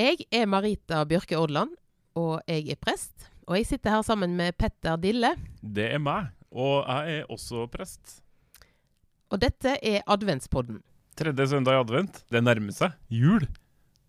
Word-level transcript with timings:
Jeg 0.00 0.22
er 0.32 0.46
Marita 0.48 1.02
Bjørke 1.04 1.36
Odland, 1.36 1.74
og 2.16 2.38
jeg 2.48 2.70
er 2.72 2.78
prest. 2.80 3.26
Og 3.44 3.58
jeg 3.58 3.66
sitter 3.68 3.98
her 3.98 4.04
sammen 4.06 4.32
med 4.38 4.54
Petter 4.56 4.96
Dille. 4.96 5.34
Det 5.60 5.90
er 5.92 6.00
meg, 6.00 6.30
og 6.48 6.86
jeg 6.86 7.18
er 7.18 7.26
også 7.28 7.66
prest. 7.68 8.22
Og 9.28 9.42
dette 9.42 9.74
er 9.76 10.06
adventspodden. 10.08 10.78
Tredje 11.20 11.50
søndag 11.52 11.76
i 11.76 11.82
advent. 11.82 12.22
Det 12.32 12.40
nærmer 12.40 12.72
seg 12.72 12.96
jul. 13.12 13.44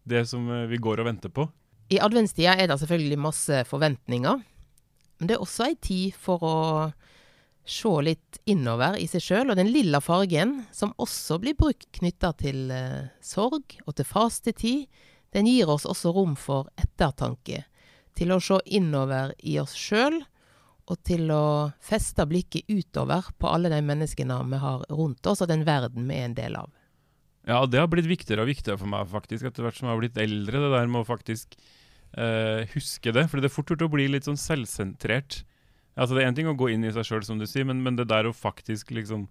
Det 0.08 0.24
som 0.32 0.48
eh, 0.48 0.70
vi 0.72 0.80
går 0.80 1.04
og 1.04 1.10
venter 1.10 1.34
på. 1.34 1.50
I 1.92 2.00
adventstida 2.00 2.56
er 2.56 2.72
det 2.72 2.80
selvfølgelig 2.80 3.20
masse 3.20 3.62
forventninger. 3.68 4.40
Men 5.20 5.28
det 5.28 5.36
er 5.36 5.44
også 5.44 5.68
ei 5.68 5.80
tid 5.82 6.16
for 6.16 6.46
å 6.46 6.58
se 7.68 7.92
litt 8.06 8.40
innover 8.50 8.96
i 9.02 9.10
seg 9.12 9.26
sjøl, 9.26 9.52
og 9.52 9.60
den 9.60 9.74
lilla 9.76 10.00
fargen, 10.00 10.62
som 10.72 10.96
også 11.02 11.42
blir 11.44 11.58
brukt 11.60 11.90
knytta 12.00 12.32
til 12.40 12.72
eh, 12.72 13.10
sorg 13.20 13.82
og 13.84 13.98
til 13.98 14.08
fastetid, 14.08 15.02
den 15.36 15.48
gir 15.48 15.70
oss 15.72 15.88
også 15.88 16.12
rom 16.16 16.36
for 16.40 16.70
ettertanke. 16.80 17.64
Til 18.18 18.34
å 18.36 18.42
se 18.44 18.60
innover 18.66 19.34
i 19.48 19.58
oss 19.62 19.74
sjøl, 19.78 20.20
og 20.92 21.00
til 21.08 21.30
å 21.32 21.72
feste 21.84 22.26
blikket 22.28 22.68
utover 22.68 23.30
på 23.40 23.48
alle 23.48 23.72
de 23.72 23.80
menneskene 23.86 24.42
vi 24.52 24.60
har 24.60 24.84
rundt 24.92 25.28
oss, 25.30 25.44
og 25.44 25.52
den 25.52 25.64
verden 25.68 26.10
vi 26.10 26.18
er 26.20 26.28
en 26.28 26.38
del 26.38 26.58
av. 26.60 26.72
Ja, 27.48 27.64
det 27.66 27.80
har 27.80 27.88
blitt 27.90 28.10
viktigere 28.10 28.44
og 28.44 28.52
viktigere 28.52 28.78
for 28.78 28.92
meg 28.92 29.08
faktisk, 29.10 29.48
etter 29.48 29.66
hvert 29.66 29.78
som 29.78 29.88
jeg 29.88 29.96
har 29.96 30.02
blitt 30.02 30.20
eldre. 30.22 30.62
Det 30.62 30.74
der 30.76 30.92
med 30.92 31.02
å 31.02 31.08
faktisk 31.08 31.56
eh, 32.14 32.68
huske 32.76 33.14
det. 33.16 33.26
For 33.32 33.42
det 33.42 33.50
er 33.50 33.56
fort 33.56 33.72
gjort 33.72 33.88
å 33.88 33.94
bli 33.94 34.10
litt 34.12 34.28
sånn 34.28 34.40
selvsentrert. 34.40 35.42
Altså 35.96 36.16
Det 36.16 36.24
er 36.24 36.30
én 36.30 36.38
ting 36.38 36.50
å 36.50 36.58
gå 36.58 36.70
inn 36.72 36.86
i 36.88 36.94
seg 36.94 37.08
sjøl, 37.08 37.26
som 37.28 37.42
du 37.42 37.48
sier, 37.50 37.66
men, 37.68 37.82
men, 37.84 37.98
det 38.00 38.08
der 38.12 38.30
å 38.30 38.36
faktisk 38.36 38.94
liksom 38.96 39.26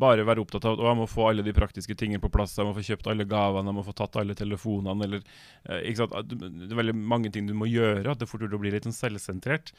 bare 0.00 0.24
være 0.28 0.42
opptatt 0.42 0.66
av 0.68 0.76
at 0.76 0.84
jeg 0.84 0.98
må 0.98 1.06
få 1.08 1.28
alle 1.30 1.44
de 1.44 1.54
praktiske 1.56 1.96
tingene 1.96 2.20
på 2.20 2.30
plass, 2.32 2.56
jeg 2.58 2.68
må 2.68 2.74
få 2.76 2.84
kjøpt 2.84 3.06
alle 3.12 3.24
gavene, 3.28 3.70
jeg 3.70 3.78
må 3.78 3.84
få 3.86 3.94
tatt 3.96 4.18
alle 4.20 4.36
telefonene, 4.36 5.06
eller 5.06 5.22
eh, 5.22 5.86
ikke 5.88 6.02
sant? 6.02 6.32
Det 6.32 6.68
er 6.68 6.80
veldig 6.82 6.96
mange 6.96 7.32
ting 7.32 7.48
du 7.48 7.54
må 7.56 7.68
gjøre. 7.70 8.10
At 8.12 8.20
det 8.20 8.28
fort 8.28 8.44
gjort 8.44 8.58
å 8.58 8.60
bli 8.60 8.74
litt 8.74 8.88
sånn 8.88 8.96
selvsentrert. 8.96 9.72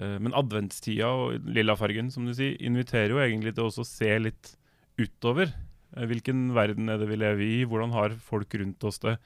Eh, 0.00 0.16
men 0.18 0.34
adventstida 0.38 1.12
og 1.14 1.46
lillafargen, 1.46 2.10
som 2.14 2.26
du 2.26 2.34
sier, 2.34 2.58
inviterer 2.58 3.14
jo 3.14 3.22
egentlig 3.22 3.54
til 3.58 3.70
å 3.70 3.86
se 3.86 4.10
litt 4.26 4.56
utover. 4.98 5.54
Eh, 5.94 6.08
hvilken 6.10 6.50
verden 6.58 6.90
er 6.90 6.98
det 6.98 7.10
vi 7.12 7.22
lever 7.22 7.46
i? 7.46 7.62
Hvordan 7.70 7.94
har 7.94 8.18
folk 8.18 8.58
rundt 8.58 8.90
oss 8.90 9.02
det? 9.06 9.16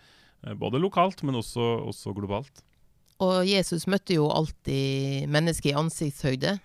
Både 0.60 0.78
lokalt, 0.78 1.24
men 1.26 1.38
også, 1.40 1.64
også 1.88 2.12
globalt. 2.14 2.60
Og 3.24 3.48
Jesus 3.48 3.86
møtte 3.88 4.18
jo 4.18 4.28
alltid 4.28 5.30
mennesker 5.32 5.72
i 5.72 5.78
ansiktshøyde, 5.80 6.58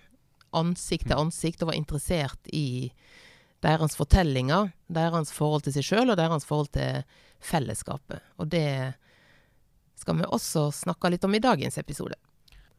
ansikt 0.60 1.08
til 1.08 1.16
ansikt, 1.16 1.64
og 1.64 1.72
var 1.72 1.78
interessert 1.78 2.52
i 2.52 2.92
deres 3.62 3.96
fortellinger, 3.98 4.72
deres 4.92 5.32
forhold 5.34 5.64
til 5.66 5.76
seg 5.76 5.86
sjøl 5.86 6.12
og 6.12 6.18
deres 6.18 6.46
forhold 6.48 6.72
til 6.74 7.02
fellesskapet. 7.42 8.22
Og 8.38 8.50
det 8.50 8.94
skal 9.98 10.18
vi 10.18 10.26
også 10.26 10.68
snakke 10.74 11.12
litt 11.14 11.24
om 11.26 11.34
i 11.34 11.42
dagens 11.42 11.78
episode. 11.78 12.18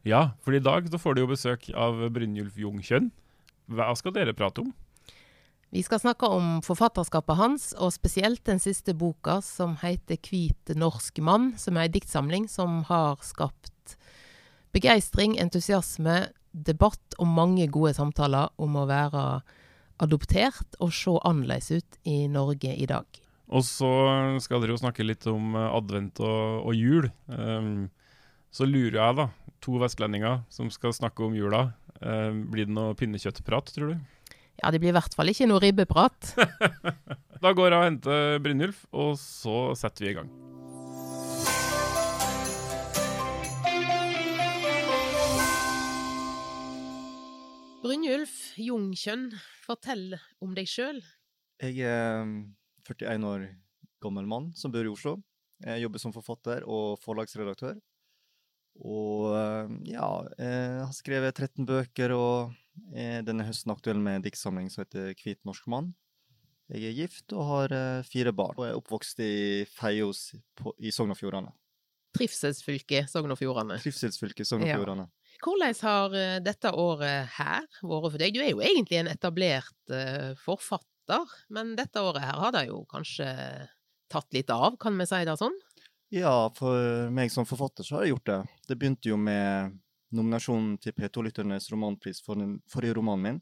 Ja, 0.04 0.36
for 0.44 0.52
i 0.52 0.60
dag 0.60 0.90
får 0.92 1.16
du 1.16 1.24
jo 1.24 1.30
besøk 1.32 1.70
av 1.72 2.02
Brynjulf 2.12 2.58
Jungkjønn. 2.60 3.08
Hva 3.72 3.94
skal 3.96 4.12
dere 4.12 4.36
prate 4.36 4.60
om? 4.60 4.74
Vi 5.74 5.82
skal 5.82 5.98
snakke 5.98 6.28
om 6.30 6.60
forfatterskapet 6.62 7.38
hans, 7.40 7.62
og 7.80 7.90
spesielt 7.96 8.44
den 8.46 8.60
siste 8.62 8.94
boka, 8.94 9.40
som 9.42 9.74
heter 9.80 10.16
'Hvit 10.20 10.76
norsk 10.76 11.18
mann', 11.18 11.58
som 11.58 11.76
er 11.76 11.88
ei 11.88 11.88
diktsamling 11.88 12.46
som 12.48 12.84
har 12.84 13.16
skapt 13.22 13.96
begeistring, 14.72 15.38
entusiasme, 15.40 16.28
debatt 16.52 17.16
og 17.18 17.26
mange 17.26 17.66
gode 17.66 17.94
samtaler 17.94 18.50
om 18.58 18.76
å 18.76 18.86
være 18.86 19.42
adoptert 20.02 20.78
og 20.82 20.92
se 20.94 21.14
annerledes 21.26 21.70
ut 21.74 21.98
i 22.08 22.24
Norge 22.30 22.72
i 22.74 22.88
dag. 22.90 23.06
Og 23.54 23.64
så 23.66 23.90
skal 24.42 24.62
dere 24.62 24.74
jo 24.74 24.80
snakke 24.80 25.04
litt 25.04 25.26
om 25.30 25.54
advent 25.54 26.20
og, 26.24 26.64
og 26.64 26.74
jul. 26.74 27.10
Um, 27.28 27.90
så 28.54 28.66
lurer 28.68 28.98
jeg, 28.98 29.18
da. 29.20 29.28
To 29.64 29.78
vestlendinger 29.82 30.42
som 30.52 30.70
skal 30.72 30.96
snakke 30.96 31.26
om 31.26 31.36
jula. 31.36 31.68
Um, 32.00 32.46
blir 32.52 32.68
det 32.68 32.74
noe 32.76 32.96
pinnekjøttprat, 32.98 33.74
tror 33.76 33.94
du? 33.94 34.30
Ja, 34.62 34.70
det 34.70 34.80
blir 34.80 34.92
i 34.92 34.96
hvert 34.96 35.14
fall 35.16 35.30
ikke 35.32 35.48
noe 35.50 35.62
ribbeprat. 35.62 36.34
da 37.44 37.52
går 37.52 37.70
jeg 37.70 37.78
og 37.78 37.86
henter 37.88 38.42
Brynjulf, 38.44 38.84
og 38.94 39.16
så 39.20 39.72
setter 39.78 40.06
vi 40.06 40.14
i 40.14 40.18
gang. 40.20 40.30
Brynjulf 47.84 48.54
Jungkjønn, 48.56 49.26
fortell 49.66 50.14
om 50.40 50.54
deg 50.56 50.64
sjøl. 50.70 51.02
Jeg 51.60 51.84
er 51.84 52.22
41 52.88 53.18
um, 53.18 53.26
år 53.28 53.42
gammel 54.00 54.28
mann 54.30 54.46
som 54.56 54.72
bor 54.72 54.86
i 54.86 54.88
Oslo. 54.88 55.18
Jeg 55.60 55.82
jobber 55.82 56.00
som 56.00 56.14
forfatter 56.14 56.64
og 56.64 56.96
forlagsredaktør. 57.02 57.76
Og 58.80 59.34
um, 59.36 59.74
ja, 59.84 60.08
jeg 60.40 60.78
har 60.80 60.94
skrevet 60.96 61.36
13 61.36 61.68
bøker 61.68 62.14
og 62.16 62.54
er 62.96 63.20
denne 63.26 63.44
høsten 63.44 63.74
aktuell 63.74 64.00
med 64.00 64.16
en 64.16 64.24
diktsamling 64.24 64.72
som 64.72 64.86
heter 64.86 65.12
'Hvit 65.12 65.44
norsk 65.44 65.68
mann'. 65.68 65.92
Jeg 66.72 66.88
er 66.88 66.96
gift 66.96 67.36
og 67.36 67.44
har 67.50 67.74
eh, 67.76 68.06
fire 68.08 68.32
barn, 68.32 68.56
og 68.56 68.64
er 68.64 68.78
oppvokst 68.78 69.20
i 69.20 69.66
Feios 69.68 70.32
i 70.80 70.88
Sogn 70.88 71.12
og 71.12 71.20
Fjordane. 71.20 71.52
Trivselsfylket 72.16 73.10
Sogn 73.12 73.34
og 73.34 73.36
Fjordane. 73.36 73.76
Trivselsfylket 73.76 74.48
Sogn 74.48 74.64
og 74.64 74.72
Fjordane. 74.72 75.04
Ja. 75.04 75.23
Hvordan 75.42 75.74
har 75.82 76.16
eh, 76.18 76.40
dette 76.44 76.70
året 76.70 77.30
her 77.36 77.66
vært 77.82 78.10
for 78.12 78.20
deg? 78.20 78.34
Du 78.34 78.42
er 78.42 78.52
jo 78.52 78.62
egentlig 78.64 79.00
en 79.00 79.10
etablert 79.10 79.92
uh, 79.92 80.32
forfatter, 80.40 81.30
men 81.52 81.74
dette 81.78 82.02
året 82.02 82.24
her 82.24 82.40
har 82.40 82.54
det 82.54 82.66
jo 82.68 82.84
kanskje 82.90 83.28
tatt 84.12 84.36
litt 84.36 84.52
av, 84.52 84.76
kan 84.80 84.96
vi 84.98 85.06
si 85.08 85.22
det 85.26 85.38
sånn? 85.40 85.56
Ja, 86.14 86.50
for 86.54 87.10
meg 87.10 87.32
som 87.34 87.48
forfatter 87.48 87.86
så 87.86 87.98
har 87.98 88.04
jeg 88.04 88.14
gjort 88.14 88.30
det. 88.30 88.40
Det 88.68 88.76
begynte 88.78 89.10
jo 89.10 89.18
med 89.18 89.74
nominasjonen 90.14 90.76
til 90.78 90.94
P2-lytternes 90.94 91.66
romanpris 91.72 92.22
for 92.22 92.38
den 92.38 92.60
forrige 92.70 92.94
romanen 93.00 93.24
min. 93.26 93.40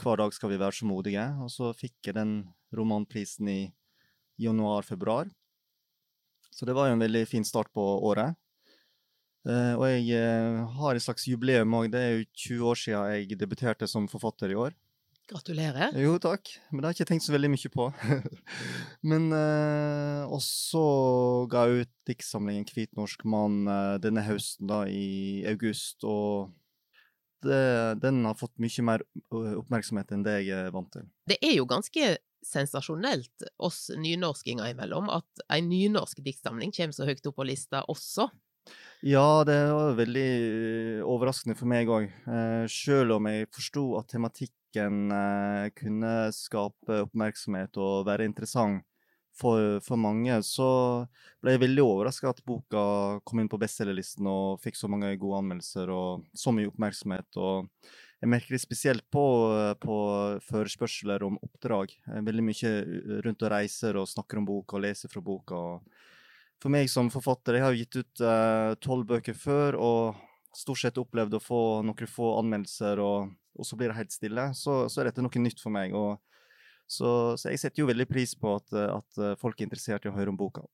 'Hver 0.00 0.16
dag 0.16 0.32
skal 0.32 0.50
vi 0.50 0.58
være 0.58 0.72
så 0.72 0.88
modige'. 0.88 1.28
Og 1.44 1.50
så 1.52 1.72
fikk 1.76 2.08
jeg 2.08 2.16
den 2.16 2.32
romanprisen 2.74 3.48
i 3.48 3.60
januar-februar. 4.40 5.28
Så 6.50 6.66
det 6.66 6.74
var 6.74 6.88
jo 6.88 6.96
en 6.96 7.04
veldig 7.04 7.26
fin 7.28 7.44
start 7.44 7.70
på 7.72 7.82
året. 8.08 8.34
Uh, 9.48 9.72
og 9.78 9.86
jeg 9.88 10.20
uh, 10.20 10.68
har 10.82 10.96
et 10.96 11.04
slags 11.04 11.24
jubileum 11.28 11.72
òg. 11.78 11.88
Det 11.92 12.00
er 12.00 12.12
jo 12.12 12.28
20 12.44 12.70
år 12.70 12.80
siden 12.80 13.12
jeg 13.14 13.40
debuterte 13.40 13.88
som 13.88 14.08
forfatter 14.10 14.52
i 14.52 14.58
år. 14.58 14.76
Gratulerer. 15.30 15.94
Jo, 15.94 16.16
takk. 16.18 16.50
Men 16.70 16.82
det 16.82 16.88
har 16.88 16.92
jeg 16.92 17.00
ikke 17.00 17.10
tenkt 17.12 17.24
så 17.24 17.34
veldig 17.36 17.52
mye 17.52 17.70
på. 17.72 17.86
Men 19.10 19.28
uh, 19.32 20.26
Og 20.26 20.42
så 20.44 20.84
ga 21.50 21.68
jeg 21.68 21.86
ut 21.86 21.92
diktsamlingen 22.10 22.66
'Hvit 22.66 22.96
norsk 22.98 23.22
mann' 23.24 23.68
uh, 23.70 23.96
denne 24.02 24.26
høsten, 24.26 24.66
da, 24.68 24.82
i 24.90 25.44
august. 25.48 26.02
Og 26.02 26.50
det, 27.46 27.62
den 28.02 28.24
har 28.26 28.36
fått 28.36 28.58
mye 28.60 28.84
mer 28.84 29.06
oppmerksomhet 29.32 30.10
enn 30.12 30.26
det 30.26 30.42
jeg 30.42 30.66
er 30.66 30.74
vant 30.74 30.90
til. 30.92 31.06
Det 31.30 31.38
er 31.40 31.54
jo 31.56 31.64
ganske 31.64 32.18
sensasjonelt 32.44 33.48
oss 33.60 33.88
nynorskinger 33.96 34.72
imellom 34.72 35.08
at 35.12 35.44
en 35.52 35.68
nynorsk 35.70 36.20
diktsamling 36.24 36.72
kommer 36.76 36.96
så 36.96 37.08
høyt 37.08 37.26
opp 37.28 37.38
på 37.40 37.48
lista 37.48 37.84
også. 37.88 38.28
Ja, 39.00 39.44
det 39.48 39.56
var 39.72 39.94
veldig 39.96 40.30
overraskende 41.08 41.54
for 41.56 41.70
meg 41.72 41.88
òg. 41.88 42.10
Eh, 42.28 42.66
selv 42.68 43.14
om 43.14 43.28
jeg 43.30 43.46
forsto 43.48 43.84
at 43.96 44.10
tematikken 44.12 45.14
eh, 45.16 45.70
kunne 45.72 46.10
skape 46.36 46.98
oppmerksomhet 47.06 47.80
og 47.80 48.04
være 48.10 48.26
interessant 48.28 48.84
for, 49.32 49.78
for 49.80 49.96
mange, 49.96 50.36
så 50.44 50.68
ble 51.40 51.54
jeg 51.54 51.62
veldig 51.62 51.86
overraska 51.86 52.34
at 52.34 52.44
boka 52.44 52.82
kom 53.24 53.40
inn 53.40 53.48
på 53.48 53.60
bestselgerlisten 53.62 54.28
og 54.28 54.60
fikk 54.60 54.76
så 54.76 54.90
mange 54.92 55.14
gode 55.16 55.40
anmeldelser 55.40 55.88
og 55.94 56.28
så 56.36 56.52
mye 56.52 56.68
oppmerksomhet. 56.68 57.40
og 57.40 57.72
jeg 58.20 58.28
merker 58.34 58.52
det 58.52 58.60
spesielt 58.60 59.06
på, 59.08 59.24
på 59.80 59.96
forespørsler 60.44 61.24
om 61.24 61.40
oppdrag. 61.40 61.94
Veldig 62.04 62.44
mye 62.44 62.72
rundt 63.24 63.48
og 63.48 63.52
reiser 63.54 63.96
og 63.96 64.10
snakker 64.12 64.42
om 64.42 64.50
boka 64.50 64.76
og 64.76 64.84
leser 64.84 65.08
fra 65.08 65.24
boka. 65.24 65.62
For 66.60 66.72
meg 66.72 66.90
som 66.92 67.08
forfatter, 67.12 67.56
jeg 67.56 67.64
har 67.64 67.76
gitt 67.78 67.96
ut 67.96 68.22
eh, 68.24 68.72
tolv 68.84 69.06
uh, 69.06 69.10
bøker 69.14 69.36
før 69.36 69.78
og 69.80 70.18
stort 70.56 70.82
sett 70.82 70.98
opplevd 71.00 71.38
å 71.38 71.40
få 71.40 71.60
noen 71.86 72.10
få 72.10 72.34
anmeldelser 72.40 73.00
og 73.00 73.30
og 73.58 73.66
så 73.66 73.76
blir 73.76 73.90
det 73.90 73.98
helt 73.98 74.14
stille, 74.14 74.50
så, 74.56 74.84
så 74.88 75.00
er 75.00 75.10
dette 75.10 75.24
noe 75.24 75.42
nytt 75.42 75.62
for 75.62 75.74
meg. 75.74 75.94
Og, 75.96 76.20
så, 76.90 77.36
så, 77.38 77.50
jeg 77.52 77.62
setter 77.62 77.82
jo 77.82 77.88
veldig 77.90 78.06
pris 78.10 78.34
på 78.38 78.56
at, 78.58 78.76
at, 78.86 79.24
folk 79.40 79.58
er 79.60 79.68
interessert 79.68 80.06
i 80.06 80.12
å 80.12 80.14
høre 80.16 80.32
om 80.32 80.38
boka. 80.38 80.64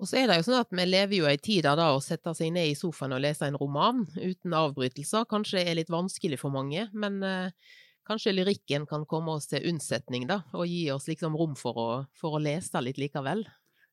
Og 0.00 0.08
så 0.08 0.22
er 0.22 0.30
det 0.30 0.38
jo 0.38 0.46
sånn 0.46 0.62
at 0.62 0.70
vi 0.72 0.86
lever 0.88 1.18
jo 1.18 1.26
i 1.28 1.34
ei 1.34 1.40
tid 1.40 1.66
der 1.66 1.76
da 1.76 1.90
å 1.92 2.00
sette 2.00 2.32
seg 2.36 2.54
ned 2.54 2.70
i 2.70 2.76
sofaen 2.78 3.12
og 3.12 3.20
lese 3.20 3.44
en 3.50 3.58
roman 3.60 4.06
uten 4.16 4.56
avbrytelser 4.56 5.28
kanskje 5.28 5.60
er 5.60 5.76
litt 5.76 5.92
vanskelig 5.92 6.38
for 6.40 6.54
mange, 6.54 6.86
men 6.96 7.18
eh, 7.20 7.74
kanskje 8.08 8.32
lyrikken 8.32 8.86
kan 8.88 9.04
komme 9.08 9.34
oss 9.36 9.50
til 9.50 9.66
unnsetning, 9.68 10.24
da, 10.30 10.40
og 10.56 10.64
gi 10.72 10.86
oss 10.94 11.04
liksom 11.10 11.36
rom 11.36 11.52
for 11.58 11.76
å, 11.76 11.88
for 12.16 12.38
å 12.38 12.40
lese 12.40 12.80
litt 12.80 13.00
likevel. 13.02 13.44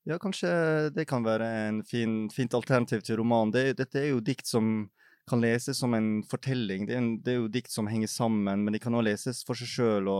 Ja, 0.04 0.18
kanskje 0.18 0.48
det 0.94 1.04
kan 1.08 1.24
være 1.26 1.48
en 1.68 1.82
fin, 1.84 2.28
fint 2.30 2.54
alternativ 2.54 3.02
til 3.04 3.18
roman. 3.20 3.50
Det, 3.52 3.74
dette 3.80 4.00
er 4.00 4.12
jo 4.12 4.22
dikt 4.24 4.46
som 4.48 4.88
kan 5.28 5.40
leses 5.40 5.78
som 5.78 5.94
en 5.94 6.22
fortelling. 6.30 6.86
Det 6.86 6.94
er, 6.94 7.02
en, 7.02 7.10
det 7.22 7.34
er 7.34 7.40
jo 7.42 7.50
dikt 7.52 7.72
som 7.72 7.88
henger 7.90 8.10
sammen, 8.10 8.64
men 8.64 8.72
de 8.72 8.80
kan 8.82 8.94
også 8.94 9.08
leses 9.10 9.42
for 9.46 9.58
seg 9.58 9.68
sjøl. 9.68 10.12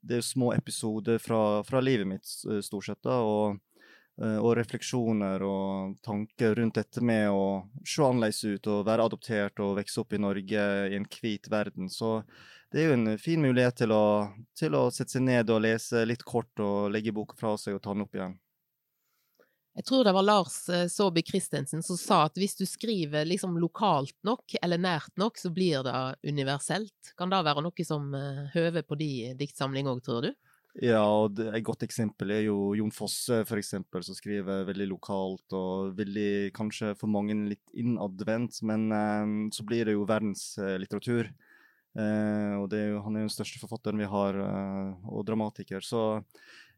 Det 0.00 0.16
er 0.16 0.22
jo 0.22 0.28
små 0.30 0.52
episoder 0.54 1.20
fra, 1.22 1.60
fra 1.66 1.82
livet 1.84 2.08
mitt, 2.08 2.30
stort 2.64 2.88
sett. 2.88 3.02
da, 3.04 3.20
og 3.20 3.58
eh, 4.22 4.38
og 4.38 4.54
refleksjoner 4.58 5.44
og 5.44 5.98
tanker 6.06 6.56
rundt 6.56 6.80
dette 6.80 7.04
med 7.04 7.28
å 7.32 7.66
se 7.84 8.04
annerledes 8.04 8.42
ut 8.44 8.70
og 8.72 8.86
være 8.88 9.06
adoptert 9.10 9.60
og 9.64 9.76
vokse 9.80 10.00
opp 10.02 10.16
i 10.16 10.22
Norge 10.22 10.66
i 10.88 10.96
en 10.96 11.08
hvit 11.08 11.50
verden. 11.52 11.88
Så 11.92 12.20
det 12.72 12.82
er 12.84 12.90
jo 12.90 12.98
en 12.98 13.18
fin 13.18 13.40
mulighet 13.42 13.82
til 13.82 13.92
å, 13.92 14.30
til 14.56 14.76
å 14.78 14.86
sette 14.94 15.18
seg 15.18 15.26
ned 15.26 15.50
og 15.50 15.64
lese 15.66 16.06
litt 16.06 16.24
kort 16.24 16.62
og 16.62 16.92
legge 16.94 17.12
boka 17.12 17.36
fra 17.36 17.56
seg 17.58 17.76
og 17.76 17.84
ta 17.84 17.96
den 17.96 18.06
opp 18.06 18.16
igjen. 18.16 18.38
Jeg 19.78 19.86
tror 19.86 20.02
det 20.04 20.12
var 20.12 20.26
Lars 20.26 20.56
eh, 20.68 20.88
Saabye 20.90 21.26
Christensen 21.26 21.82
som 21.86 21.98
sa 21.98 22.24
at 22.26 22.38
hvis 22.38 22.56
du 22.58 22.64
skriver 22.66 23.28
liksom 23.28 23.54
lokalt 23.62 24.16
nok, 24.26 24.56
eller 24.58 24.80
nært 24.82 25.12
nok, 25.20 25.38
så 25.38 25.52
blir 25.54 25.84
det 25.86 25.98
universelt. 26.26 27.12
Kan 27.18 27.30
det 27.30 27.44
være 27.46 27.62
noe 27.62 27.86
som 27.86 28.10
uh, 28.10 28.48
høver 28.54 28.82
på 28.86 28.98
de 28.98 29.10
diktsamling 29.38 29.90
òg, 29.90 30.02
tror 30.04 30.26
du? 30.26 30.32
Ja, 30.82 31.02
og 31.02 31.38
et 31.42 31.64
godt 31.66 31.82
eksempel 31.82 32.30
er 32.34 32.44
jo 32.44 32.72
Jon 32.78 32.92
Fosse, 32.94 33.40
for 33.46 33.58
eksempel, 33.58 34.04
som 34.06 34.14
skriver 34.14 34.66
veldig 34.68 34.86
lokalt 34.90 35.56
og 35.56 35.96
veldig, 35.98 36.50
kanskje 36.54 36.92
for 36.98 37.10
mange 37.10 37.34
litt 37.50 37.74
innadvendt, 37.74 38.60
men 38.66 38.86
um, 38.90 39.38
så 39.54 39.66
blir 39.66 39.86
det 39.86 39.96
jo 39.96 40.06
verdenslitteratur. 40.06 41.30
Eh, 41.98 42.52
og 42.54 42.70
er 42.70 42.92
jo, 42.92 43.00
han 43.02 43.16
er 43.16 43.24
jo 43.24 43.26
den 43.26 43.34
største 43.34 43.58
forfatteren 43.58 43.98
vi 43.98 44.06
har, 44.06 44.36
og 45.10 45.24
dramatiker. 45.26 45.82
Så 45.82 46.22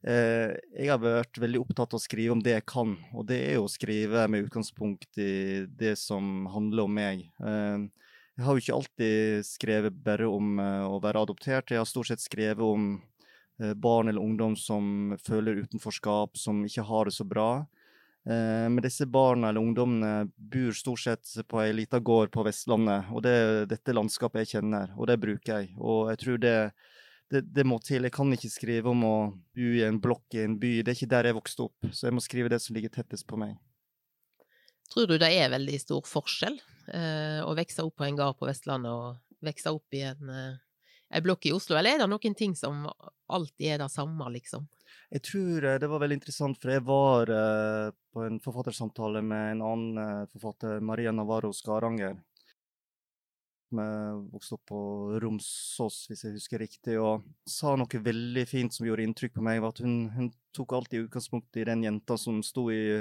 jeg 0.02 0.88
har 0.88 0.98
vært 0.98 1.38
veldig 1.38 1.60
opptatt 1.62 1.92
av 1.94 2.00
å 2.00 2.02
skrive 2.02 2.34
om 2.34 2.40
det 2.42 2.56
jeg 2.56 2.64
kan, 2.66 2.96
og 3.14 3.28
det 3.28 3.36
er 3.38 3.52
jo 3.54 3.68
å 3.68 3.70
skrive 3.70 4.24
med 4.26 4.48
utgangspunkt 4.48 5.20
i 5.22 5.62
det 5.68 5.92
som 6.00 6.48
handler 6.50 6.88
om 6.88 6.96
meg. 6.96 7.20
jeg 7.38 8.42
har 8.46 8.58
jo 8.58 8.64
ikke 8.64 8.78
alltid 8.80 9.46
skrevet 9.46 10.00
bare 10.02 10.26
om 10.26 10.58
å 10.58 10.98
være 11.04 11.22
adoptert, 11.22 11.70
jeg 11.70 11.78
har 11.78 11.86
stort 11.86 12.10
sett 12.10 12.24
skrevet 12.24 12.66
om 12.66 12.96
Eh, 13.62 13.74
barn 13.74 14.08
eller 14.08 14.20
ungdom 14.20 14.56
som 14.56 15.16
føler 15.22 15.62
utenforskap, 15.62 16.36
som 16.38 16.64
ikke 16.64 16.82
har 16.82 17.04
det 17.04 17.14
så 17.14 17.24
bra. 17.24 17.66
Eh, 18.26 18.68
men 18.70 18.82
disse 18.82 19.06
barna 19.06 19.48
eller 19.48 19.60
ungdommene 19.60 20.30
bor 20.36 20.72
stort 20.72 21.02
sett 21.04 21.34
på 21.48 21.60
ei 21.62 21.72
lita 21.76 22.00
gård 22.00 22.32
på 22.32 22.44
Vestlandet. 22.46 23.10
Og 23.12 23.22
det 23.22 23.34
er 23.36 23.66
dette 23.70 23.94
landskapet 23.94 24.44
jeg 24.44 24.56
kjenner, 24.56 24.94
og 24.96 25.10
det 25.10 25.20
bruker 25.20 25.60
jeg. 25.60 25.74
Og 25.78 26.10
jeg 26.10 26.22
tror 26.24 26.42
det, 26.42 26.56
det, 27.32 27.42
det, 27.54 27.64
må 27.68 27.78
til. 27.82 28.06
Jeg 28.06 28.14
kan 28.14 28.32
ikke 28.34 28.50
skrive 28.52 28.92
om 28.92 29.04
å 29.08 29.16
bo 29.56 29.68
i 29.72 29.84
en 29.86 30.00
blokk 30.02 30.36
i 30.36 30.42
en 30.44 30.58
by. 30.60 30.74
Det 30.82 30.92
er 30.92 30.98
ikke 30.98 31.12
der 31.14 31.30
jeg 31.30 31.38
vokste 31.38 31.66
opp, 31.66 31.90
så 31.90 32.08
jeg 32.08 32.16
må 32.16 32.24
skrive 32.24 32.52
det 32.52 32.60
som 32.64 32.76
ligger 32.76 32.92
tettest 32.92 33.26
på 33.28 33.40
meg. 33.40 33.56
Tror 34.92 35.08
du 35.08 35.16
det 35.20 35.30
er 35.32 35.52
veldig 35.52 35.78
stor 35.80 36.04
forskjell 36.04 36.58
eh, 36.92 37.40
å 37.40 37.54
vokse 37.56 37.86
opp 37.86 37.96
på 37.96 38.04
en 38.04 38.18
gard 38.18 38.36
på 38.36 38.48
Vestlandet 38.48 38.92
og 38.92 39.46
vokse 39.48 39.72
opp 39.72 39.96
i 39.96 40.04
en 40.10 40.32
eh, 40.36 41.22
blokk 41.24 41.48
i 41.48 41.54
Oslo, 41.56 41.78
eller 41.78 41.96
er 41.96 42.04
det 42.04 42.10
noen 42.12 42.36
ting 42.36 42.52
som 42.56 42.84
alltid 43.32 43.74
er 43.74 43.82
det 43.82 43.90
samme, 43.92 44.28
liksom? 44.36 44.68
Jeg 45.12 45.24
tror 45.28 45.64
eh, 45.68 45.78
det 45.80 45.88
var 45.92 46.02
veldig 46.02 46.18
interessant, 46.20 46.58
for 46.60 46.72
jeg 46.72 46.84
var 46.88 47.32
eh, 47.32 47.88
på 48.12 48.24
en 48.26 48.38
forfattersamtale 48.44 49.22
med 49.24 49.54
en 49.54 49.64
annen 49.64 50.00
uh, 50.00 50.28
forfatter, 50.32 50.80
Maria 50.84 51.12
Navarro 51.12 51.52
Skaranger. 51.56 52.18
Vi 53.72 53.86
vokste 54.32 54.56
opp 54.58 54.66
på 54.68 54.82
Romsås, 55.22 56.04
hvis 56.10 56.24
jeg 56.26 56.36
husker 56.36 56.62
riktig, 56.62 56.98
og 57.00 57.24
sa 57.48 57.74
noe 57.78 58.02
veldig 58.04 58.44
fint 58.48 58.74
som 58.74 58.86
gjorde 58.86 59.06
inntrykk 59.06 59.38
på 59.38 59.44
meg. 59.44 59.62
var 59.64 59.72
at 59.72 59.82
Hun, 59.84 60.10
hun 60.12 60.30
tok 60.52 60.76
alltid 60.76 61.06
utgangspunkt 61.06 61.56
i 61.56 61.64
den 61.68 61.84
jenta 61.86 62.18
som 62.20 62.42
sto 62.44 62.68
i, 62.70 63.00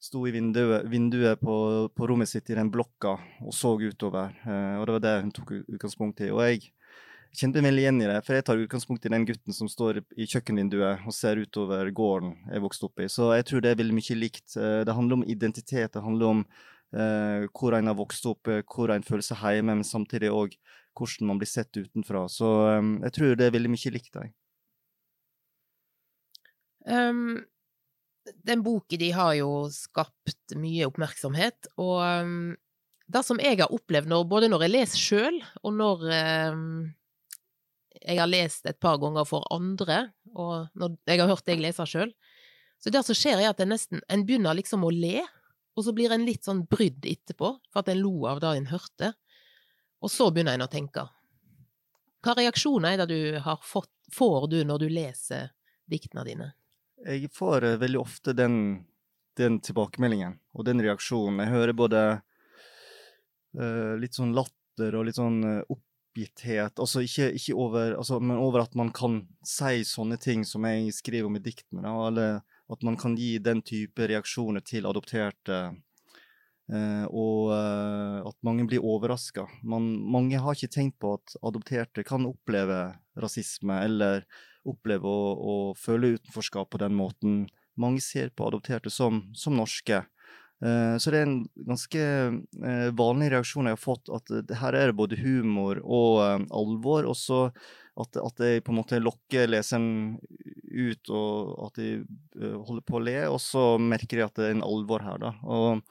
sto 0.00 0.24
i 0.26 0.32
vinduet, 0.32 0.88
vinduet 0.88 1.40
på, 1.40 1.56
på, 1.94 2.08
rommet 2.08 2.30
sitt 2.30 2.48
i 2.50 2.56
den 2.56 2.72
blokka 2.72 3.18
og 3.44 3.54
så 3.54 3.74
utover. 3.76 4.32
Uh, 4.46 4.80
og 4.80 4.86
det 4.86 4.96
var 4.96 5.04
det 5.04 5.14
hun 5.26 5.36
tok 5.36 5.54
utgangspunkt 5.60 6.24
i. 6.24 6.32
Og 6.32 6.42
jeg 6.46 6.72
kjente 7.36 7.60
meg 7.60 7.70
veldig 7.70 7.84
igjen 7.84 8.00
i 8.02 8.08
det, 8.08 8.18
for 8.24 8.38
jeg 8.38 8.46
tar 8.46 8.62
utgangspunkt 8.62 9.04
i 9.06 9.12
den 9.12 9.26
gutten 9.28 9.54
som 9.54 9.68
står 9.70 10.00
i 10.16 10.26
kjøkkenvinduet 10.28 11.04
og 11.06 11.14
ser 11.14 11.40
utover 11.42 11.90
gården 11.94 12.34
jeg 12.48 12.64
vokste 12.64 12.88
opp 12.88 13.04
i. 13.04 13.08
Så 13.12 13.30
jeg 13.36 13.46
tror 13.48 13.64
det 13.64 13.72
er 13.72 13.80
veldig 13.82 13.98
mye 13.98 14.18
likt. 14.18 14.46
Eh, 14.56 14.80
det 14.88 14.96
handler 14.96 15.20
om 15.20 15.28
identitet, 15.28 15.92
det 15.94 16.04
handler 16.04 16.32
om 16.32 16.42
hvor 16.92 17.76
en 17.76 17.90
har 17.90 17.96
vokst 17.98 18.26
opp, 18.30 18.48
eh, 18.48 18.64
hvor 18.64 18.92
en 18.94 19.04
føler 19.04 19.24
seg 19.26 19.42
hjemme, 19.42 19.76
men 19.76 19.86
samtidig 19.86 20.32
òg 20.32 20.56
hvordan 20.98 21.30
man 21.30 21.40
blir 21.40 21.50
sett 21.50 21.76
utenfra. 21.76 22.24
Så 22.32 22.48
um, 22.78 22.96
jeg 23.04 23.14
tror 23.14 23.36
det 23.38 23.48
er 23.48 23.54
veldig 23.54 23.70
mye 23.70 23.92
likt. 23.94 24.14
deg. 24.16 24.32
Um, 26.88 27.44
den 28.48 28.64
boken 28.64 29.00
de 29.00 29.10
har 29.14 29.34
jo 29.38 29.68
skapt 29.72 30.56
mye 30.58 30.88
oppmerksomhet, 30.88 31.70
og 31.80 32.00
um, 32.02 32.56
det 33.08 33.24
som 33.24 33.40
jeg 33.40 33.60
har 33.60 33.72
opplevd 33.72 34.10
når, 34.10 34.24
både 34.28 34.50
når 34.50 34.66
jeg 34.66 34.74
leser 34.74 35.04
sjøl, 35.04 35.38
og 35.62 35.76
når 35.76 36.08
um, 36.52 36.66
jeg 38.02 38.20
har 38.20 38.30
lest 38.30 38.66
et 38.68 38.80
par 38.80 38.98
ganger 39.00 39.28
for 39.28 39.46
andre, 39.54 40.08
og 40.34 40.68
når 40.78 40.98
jeg 41.08 41.22
har 41.22 41.30
hørt 41.30 41.46
deg 41.48 41.62
lese 41.62 41.86
sjøl. 41.88 42.12
Så 42.78 42.92
det 42.94 43.02
som 43.06 43.16
skjer, 43.16 43.40
er 43.42 43.50
at 43.50 43.58
en 43.58 43.72
nesten 43.72 43.98
En 44.06 44.22
begynner 44.22 44.54
liksom 44.54 44.84
å 44.86 44.92
le, 44.94 45.24
og 45.78 45.84
så 45.86 45.94
blir 45.94 46.10
en 46.10 46.26
litt 46.26 46.48
sånn 46.48 46.64
brydd 46.66 47.06
etterpå, 47.06 47.52
for 47.70 47.80
at 47.84 47.90
en 47.92 48.00
lo 48.02 48.26
av 48.26 48.40
det 48.42 48.50
en 48.58 48.66
hørte. 48.72 49.12
Og 50.02 50.10
så 50.10 50.26
begynner 50.34 50.58
en 50.58 50.66
å 50.66 50.72
tenke. 50.72 51.04
Hva 52.24 52.34
reaksjoner 52.34 52.96
er 52.96 53.04
det 53.04 53.14
du 53.14 53.38
har 53.44 53.60
fått, 53.62 53.92
får 54.10 54.48
du 54.50 54.58
når 54.66 54.82
du 54.82 54.88
leser 54.90 55.52
diktene 55.86 56.24
dine? 56.26 56.48
Jeg 57.06 57.30
får 57.30 57.62
uh, 57.62 57.76
veldig 57.78 58.00
ofte 58.00 58.34
den, 58.34 58.56
den, 59.38 59.60
tilbakemeldingen 59.62 60.34
og 60.58 60.66
den 60.66 60.82
reaksjonen. 60.82 61.44
Jeg 61.44 61.54
hører 61.54 61.78
både 61.78 62.02
uh, 62.18 63.94
litt 64.02 64.18
sånn 64.18 64.34
latter 64.34 64.98
og 64.98 65.06
litt 65.06 65.20
sånn 65.20 65.38
uh, 65.46 65.60
oppgitthet. 65.70 66.74
Altså 66.82 67.04
ikke, 67.06 67.30
ikke 67.38 67.54
over, 67.54 67.94
altså, 68.00 68.18
men 68.18 68.42
over 68.42 68.66
at 68.66 68.74
man 68.78 68.90
kan 68.90 69.20
si 69.46 69.84
sånne 69.86 70.18
ting 70.18 70.42
som 70.42 70.66
jeg 70.66 70.90
skriver 70.96 71.30
om 71.30 71.38
i 71.38 71.44
diktene. 71.44 71.86
eller 71.86 72.40
at 72.72 72.84
man 72.84 72.98
kan 73.00 73.16
gi 73.16 73.36
den 73.42 73.62
type 73.66 74.08
reaksjoner 74.10 74.64
til 74.64 74.88
adopterte. 74.88 75.60
Uh, 76.68 77.06
og 77.08 77.48
uh, 77.48 78.28
at 78.28 78.36
mange 78.44 78.66
blir 78.68 78.84
overraska. 78.84 79.46
Mange 79.64 80.36
har 80.36 80.56
ikke 80.56 80.68
tenkt 80.74 80.98
på 81.00 81.14
at 81.16 81.38
adopterte 81.40 82.04
kan 82.04 82.28
oppleve 82.28 82.82
rasisme 83.16 83.78
eller 83.86 84.26
oppleve 84.68 85.08
å, 85.08 85.32
å 85.32 85.54
føle 85.78 86.18
utenforskap 86.18 86.68
på 86.74 86.82
den 86.82 86.92
måten. 86.98 87.46
Mange 87.80 88.02
ser 88.04 88.34
på 88.36 88.50
adopterte 88.50 88.92
som, 88.92 89.22
som 89.32 89.56
norske. 89.56 90.02
Eh, 90.58 90.96
så 90.98 91.12
det 91.14 91.20
er 91.20 91.28
en 91.28 91.42
ganske 91.68 92.00
eh, 92.02 92.88
vanlig 92.98 93.30
reaksjon 93.34 93.68
jeg 93.70 93.76
har 93.76 93.82
fått, 93.82 94.10
at 94.10 94.56
her 94.58 94.74
er 94.74 94.90
det 94.90 94.98
både 94.98 95.18
humor 95.20 95.78
og 95.84 96.22
eh, 96.24 96.46
alvor. 96.58 97.06
Og 97.06 97.16
så 97.18 97.44
at, 97.98 98.20
at 98.22 98.44
jeg 98.44 98.62
på 98.64 98.72
en 98.72 98.78
måte 98.80 99.00
lokker 99.02 99.50
leseren 99.50 100.16
ut, 100.68 101.10
og 101.10 101.66
at 101.66 101.80
de 101.80 101.90
holder 102.38 102.84
på 102.86 102.98
å 102.98 103.02
le. 103.02 103.18
Og 103.32 103.40
så 103.42 103.64
merker 103.82 104.20
jeg 104.20 104.30
at 104.30 104.38
det 104.38 104.48
er 104.48 104.56
en 104.56 104.66
alvor 104.66 105.04
her, 105.06 105.20
da. 105.22 105.34
Og 105.48 105.82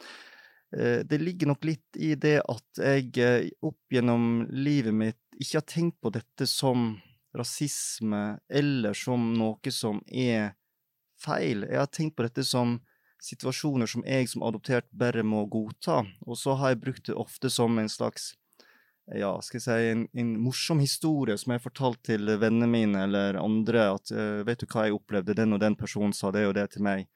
det 1.08 1.22
ligger 1.22 1.48
nok 1.48 1.64
litt 1.64 1.96
i 2.04 2.10
det 2.20 2.42
at 2.44 2.82
jeg 2.84 3.54
opp 3.64 3.94
gjennom 3.94 4.42
livet 4.52 4.92
mitt 4.92 5.22
ikke 5.40 5.62
har 5.62 5.68
tenkt 5.70 6.02
på 6.04 6.12
dette 6.12 6.48
som 6.50 6.98
rasisme 7.38 8.40
eller 8.50 8.98
som 8.98 9.30
noe 9.38 9.72
som 9.74 10.02
er 10.08 10.56
feil. 11.22 11.66
Jeg 11.70 11.80
har 11.80 11.92
tenkt 11.94 12.18
på 12.18 12.26
dette 12.26 12.46
som 12.46 12.78
situasjoner 13.24 13.90
som 13.90 14.06
jeg 14.06 14.30
som 14.30 14.46
adoptert 14.46 14.90
bare 14.92 15.24
må 15.26 15.46
godta. 15.50 16.04
Og 16.26 16.38
så 16.40 16.58
har 16.58 16.74
jeg 16.74 16.84
brukt 16.84 17.08
det 17.10 17.18
ofte 17.18 17.52
som 17.54 17.78
en 17.80 17.90
slags 17.90 18.34
ja, 19.16 19.30
skal 19.42 19.58
jeg 19.60 19.64
si, 19.64 19.92
en, 19.94 20.02
en 20.20 20.34
morsom 20.44 20.82
historie 20.84 21.38
som 21.40 21.54
jeg 21.54 21.62
har 21.62 21.64
fortalt 21.70 22.02
til 22.10 22.28
vennene 22.42 22.68
mine 22.68 23.06
eller 23.08 23.40
andre. 23.40 23.86
At 23.96 24.12
uh, 24.12 24.44
vet 24.48 24.64
du 24.64 24.68
hva 24.68 24.88
jeg 24.88 24.98
opplevde, 24.98 25.38
den 25.38 25.56
og 25.56 25.62
den 25.64 25.78
personen 25.80 26.16
sa 26.16 26.32
det 26.36 26.44
og 26.50 26.58
det 26.58 26.68
til 26.74 26.84
meg. 26.88 27.08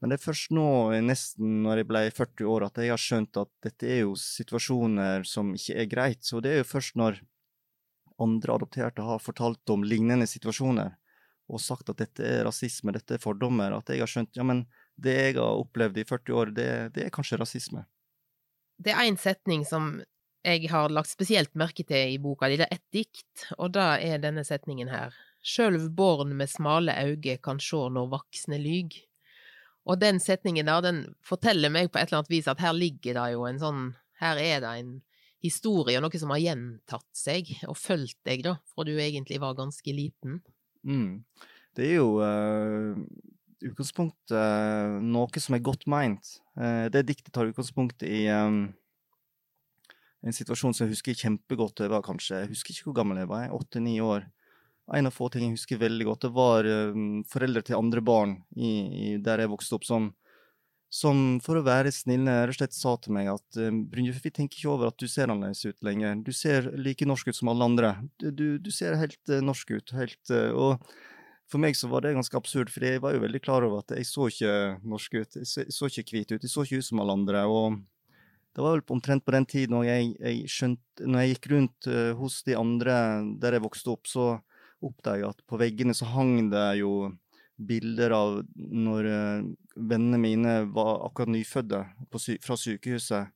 Men 0.00 0.12
det 0.12 0.18
er 0.18 0.26
først 0.26 0.52
nå, 0.52 0.66
nesten 1.00 1.62
når 1.64 1.80
jeg 1.80 1.88
ble 1.88 2.02
40 2.18 2.50
år, 2.52 2.66
at 2.66 2.82
jeg 2.82 2.92
har 2.92 3.00
skjønt 3.00 3.40
at 3.40 3.50
dette 3.64 3.88
er 3.88 4.02
jo 4.02 4.12
situasjoner 4.20 5.24
som 5.24 5.54
ikke 5.56 5.78
er 5.80 5.88
greit. 5.88 6.20
Så 6.26 6.42
det 6.44 6.52
er 6.52 6.60
jo 6.60 6.68
først 6.68 6.98
når 7.00 7.22
andre 8.20 8.58
adopterte 8.58 9.04
har 9.04 9.24
fortalt 9.24 9.72
om 9.72 9.84
lignende 9.84 10.28
situasjoner 10.28 10.94
og 11.46 11.62
sagt 11.62 11.92
at 11.92 12.00
dette 12.00 12.24
er 12.26 12.44
rasisme, 12.46 12.92
dette 12.94 13.16
er 13.16 13.22
fordommer, 13.22 13.76
at 13.76 13.92
jeg 13.92 14.02
har 14.02 14.10
skjønt 14.10 14.38
ja, 14.38 14.44
men 14.46 14.64
det 14.98 15.14
jeg 15.14 15.36
har 15.38 15.60
opplevd 15.60 16.00
i 16.02 16.06
40 16.08 16.38
år, 16.40 16.52
det, 16.56 16.70
det 16.96 17.06
er 17.06 17.14
kanskje 17.14 17.38
rasisme. 17.38 17.84
Det 18.82 18.92
er 18.92 19.06
en 19.06 19.18
setning 19.20 19.62
som 19.68 19.94
jeg 20.46 20.70
har 20.70 20.92
lagt 20.94 21.10
spesielt 21.10 21.52
merke 21.58 21.84
til 21.86 22.14
i 22.14 22.20
boka 22.22 22.48
di, 22.48 22.58
det 22.60 22.68
er 22.68 22.78
et 22.78 22.94
dikt, 22.94 23.48
og 23.58 23.74
da 23.74 23.96
er 23.98 24.22
denne 24.22 24.44
setningen 24.46 24.90
her. 24.92 25.14
Sjølv 25.46 25.90
born 25.94 26.34
med 26.38 26.50
smale 26.50 26.94
auge 27.02 27.36
kan 27.42 27.58
sjå 27.62 27.86
når 27.94 28.08
vaksne 28.14 28.58
lyg. 28.62 28.94
Og 29.86 30.00
den 30.02 30.18
setningen 30.22 30.66
der, 30.66 30.82
den 30.82 31.02
forteller 31.26 31.70
meg 31.70 31.90
på 31.90 32.00
et 32.00 32.08
eller 32.08 32.22
annet 32.22 32.32
vis 32.32 32.48
at 32.50 32.62
her 32.62 32.74
ligger 32.74 33.18
det 33.18 33.26
jo 33.36 33.46
en 33.46 33.60
sånn 33.62 33.84
Her 34.16 34.38
er 34.40 34.62
det 34.64 34.70
en 34.80 34.92
historie, 35.44 36.00
noe 36.00 36.18
som 36.18 36.32
har 36.32 36.40
gjentatt 36.40 37.10
seg 37.14 37.50
og 37.68 37.76
fulgt 37.76 38.16
deg, 38.24 38.40
da, 38.46 38.54
fra 38.72 38.86
du 38.88 38.94
egentlig 38.96 39.36
var 39.42 39.58
ganske 39.58 39.92
liten. 39.92 40.40
Mm. 40.88 41.20
Det 41.76 41.90
er 41.90 41.98
jo 41.98 42.16
uh, 42.24 42.96
utgangspunktet 43.60 44.32
uh, 44.32 44.96
noe 45.04 45.42
som 45.44 45.58
er 45.58 45.64
godt 45.68 45.84
meint. 45.92 46.38
Uh, 46.56 46.88
det 46.88 47.04
diktet 47.10 47.34
tar 47.36 47.52
utgangspunkt 47.52 48.06
i 48.08 48.24
um, 48.32 48.70
en 50.26 50.34
situasjon 50.34 50.74
som 50.74 50.86
jeg 50.86 50.96
husker 50.96 51.18
kjempegodt. 51.18 51.84
Jeg 51.84 51.92
var 51.92 52.04
kanskje, 52.04 52.42
jeg 52.42 52.52
husker 52.52 52.74
ikke 52.74 52.90
hvor 52.90 53.00
gammel 53.00 53.22
jeg 53.22 53.30
var, 53.30 53.54
åtte-ni 53.54 54.00
år. 54.02 54.26
en 54.94 55.08
av 55.08 55.14
få 55.14 55.26
ting 55.30 55.48
jeg 55.48 55.56
husker 55.56 55.80
veldig 55.82 56.04
godt, 56.06 56.22
det 56.22 56.34
var 56.34 56.66
um, 56.94 57.24
foreldre 57.26 57.62
til 57.66 57.74
andre 57.74 58.02
barn 58.06 58.36
i, 58.54 58.70
i, 58.70 59.08
der 59.18 59.42
jeg 59.42 59.50
vokste 59.50 59.74
opp, 59.74 59.86
som, 59.86 60.12
som 60.94 61.40
for 61.42 61.58
å 61.58 61.64
være 61.66 61.90
snille 61.90 62.36
rett 62.46 62.54
og 62.54 62.58
slett 62.60 62.76
sa 62.76 62.92
til 63.02 63.16
meg 63.16 63.32
at 63.32 63.58
um, 63.58 63.80
Brynjulf, 63.90 64.20
vi 64.22 64.30
tenker 64.30 64.60
ikke 64.60 64.70
over 64.70 64.92
at 64.92 64.98
du 65.02 65.08
ser 65.10 65.26
annerledes 65.26 65.66
ut 65.66 65.82
lenger. 65.86 66.22
Du 66.22 66.30
ser 66.30 66.70
like 66.78 67.06
norsk 67.06 67.32
ut 67.32 67.38
som 67.38 67.50
alle 67.50 67.66
andre. 67.66 67.92
Du, 68.22 68.30
du, 68.30 68.46
du 68.62 68.70
ser 68.74 68.98
helt 69.00 69.22
uh, 69.30 69.42
norsk 69.42 69.74
ut. 69.74 69.94
Helt, 69.98 70.22
uh, 70.30 70.54
og 70.54 70.86
for 71.50 71.62
meg 71.62 71.78
så 71.78 71.90
var 71.90 72.06
det 72.06 72.14
ganske 72.14 72.38
absurd, 72.38 72.70
for 72.74 72.86
jeg 72.86 73.02
var 73.02 73.14
jo 73.14 73.22
veldig 73.22 73.42
klar 73.42 73.66
over 73.66 73.82
at 73.82 73.94
jeg 73.94 74.06
så 74.06 74.30
ikke 74.30 74.54
norsk 74.86 75.18
ut. 75.18 75.42
Jeg 75.42 75.74
så 75.74 75.90
ikke 75.90 76.14
hvit 76.14 76.34
ut. 76.34 76.42
Jeg 76.42 76.50
så 76.50 76.66
ikke 76.66 76.78
ut 76.82 76.90
som 76.90 77.02
alle 77.02 77.18
andre. 77.18 77.42
og 77.50 77.82
det 78.56 78.64
var 78.64 78.72
vel 78.72 78.94
omtrent 78.94 79.24
på 79.24 79.34
den 79.34 79.44
tiden 79.44 79.76
når 79.76 79.84
jeg, 79.84 80.12
jeg 80.16 80.48
skjønte, 80.48 81.04
når 81.04 81.22
jeg 81.22 81.32
gikk 81.34 81.48
rundt 81.52 81.88
uh, 81.92 82.12
hos 82.16 82.40
de 82.46 82.56
andre 82.56 82.96
der 83.42 83.58
jeg 83.58 83.64
vokste 83.66 83.92
opp, 83.92 84.08
så 84.08 84.38
oppdaget 84.80 85.22
jeg 85.22 85.34
at 85.34 85.42
på 85.44 85.58
veggene 85.60 85.96
så 85.96 86.08
hang 86.14 86.48
det 86.52 86.64
jo 86.80 87.10
bilder 87.56 88.14
av 88.16 88.38
når 88.56 89.10
uh, 89.12 89.46
vennene 89.76 90.22
mine 90.22 90.56
var 90.72 91.04
akkurat 91.04 91.34
nyfødte 91.34 91.82
sy 92.22 92.38
fra 92.44 92.56
sykehuset. 92.56 93.32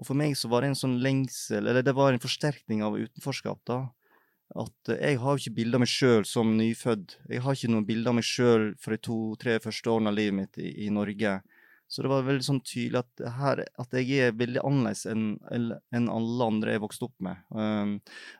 Og 0.00 0.08
for 0.08 0.16
meg 0.16 0.38
så 0.40 0.48
var 0.48 0.64
det 0.64 0.72
en 0.72 0.80
sånn 0.86 1.00
lengsel, 1.04 1.68
eller 1.68 1.84
det 1.84 1.92
var 1.96 2.14
en 2.14 2.22
forsterkning 2.22 2.80
av 2.84 2.96
utenforskap, 2.96 3.60
da. 3.68 3.82
At 4.56 4.88
uh, 4.88 4.96
jeg 4.96 5.20
har 5.20 5.36
jo 5.36 5.42
ikke 5.42 5.58
bilder 5.60 5.82
av 5.82 5.84
meg 5.84 5.92
sjøl 5.92 6.24
som 6.28 6.56
nyfødt. 6.56 7.18
Jeg 7.28 7.44
har 7.44 7.60
ikke 7.60 7.76
noen 7.76 7.88
bilder 7.92 8.14
av 8.14 8.22
meg 8.22 8.28
sjøl 8.28 8.70
for 8.80 8.96
de 8.96 9.04
to-tre 9.04 9.60
første 9.60 9.92
årene 9.92 10.12
av 10.12 10.16
livet 10.16 10.38
mitt 10.40 10.64
i, 10.64 10.78
i 10.86 10.92
Norge. 10.92 11.42
Så 11.92 12.00
det 12.00 12.08
var 12.08 12.24
veldig 12.24 12.44
sånn 12.46 12.62
tydelig 12.64 13.02
at, 13.02 13.22
her, 13.36 13.60
at 13.82 13.96
jeg 13.98 14.20
er 14.24 14.36
veldig 14.40 14.62
annerledes 14.64 15.04
enn 15.12 15.26
en 15.92 16.06
alle 16.08 16.46
andre 16.48 16.72
jeg 16.72 16.80
vokste 16.86 17.04
opp 17.10 17.18
med. 17.26 17.42
Um, 17.52 17.98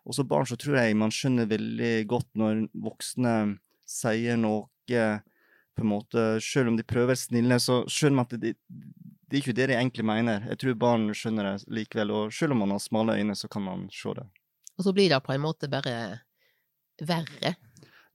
og 0.08 0.22
barn 0.30 0.48
så 0.48 0.56
tror 0.56 0.78
jeg 0.80 0.96
man 0.96 1.12
skjønner 1.12 1.50
veldig 1.50 1.92
godt 2.08 2.30
når 2.40 2.62
voksne 2.86 3.34
sier 3.84 4.40
noe 4.40 4.70
på 4.88 5.84
en 5.84 5.88
måte, 5.88 6.40
Selv 6.40 6.68
om 6.68 6.76
de 6.76 6.84
prøver 6.84 7.16
snille, 7.16 7.56
så 7.60 7.82
skjønner 7.88 8.18
man 8.18 8.26
at 8.28 8.40
det, 8.40 8.54
det 8.68 9.36
er 9.36 9.40
ikke 9.40 9.56
det 9.56 9.68
de 9.70 9.76
egentlig 9.78 10.04
mener. 10.04 10.46
Jeg 10.50 10.60
tror 10.60 10.80
barn 10.80 11.06
skjønner 11.16 11.48
det 11.48 11.72
likevel, 11.72 12.12
og 12.12 12.32
selv 12.36 12.52
om 12.52 12.64
man 12.64 12.74
har 12.74 12.82
smale 12.84 13.16
øyne, 13.16 13.36
så 13.36 13.48
kan 13.48 13.64
man 13.64 13.86
se 13.92 14.12
det. 14.18 14.26
Og 14.76 14.84
så 14.84 14.92
blir 14.96 15.08
det 15.12 15.20
på 15.24 15.32
en 15.32 15.44
måte 15.44 15.70
bare 15.72 15.94
verre 17.00 17.54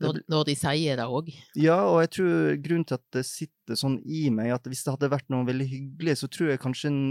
når, 0.03 0.19
når, 0.29 0.43
de 0.49 0.55
sier 0.57 0.99
det 0.99 1.05
òg. 1.09 1.29
Ja, 1.57 1.77
og 1.89 2.01
jeg 2.03 2.11
tror 2.17 2.57
grunnen 2.63 2.87
til 2.87 2.97
at 2.99 3.05
det 3.15 3.23
sitter 3.25 3.79
sånn 3.79 3.97
i 4.05 4.27
meg, 4.33 4.51
at 4.53 4.67
hvis 4.69 4.83
det 4.85 4.93
hadde 4.93 5.09
vært 5.13 5.29
noe 5.33 5.47
veldig 5.47 5.67
hyggelig, 5.71 6.19
så 6.21 6.29
tror 6.31 6.53
jeg 6.53 6.61
kanskje 6.63 6.91
en 6.91 7.01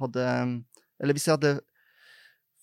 hadde 0.00 0.26
Eller 1.02 1.16
hvis 1.16 1.26
jeg 1.28 1.36
hadde 1.36 1.58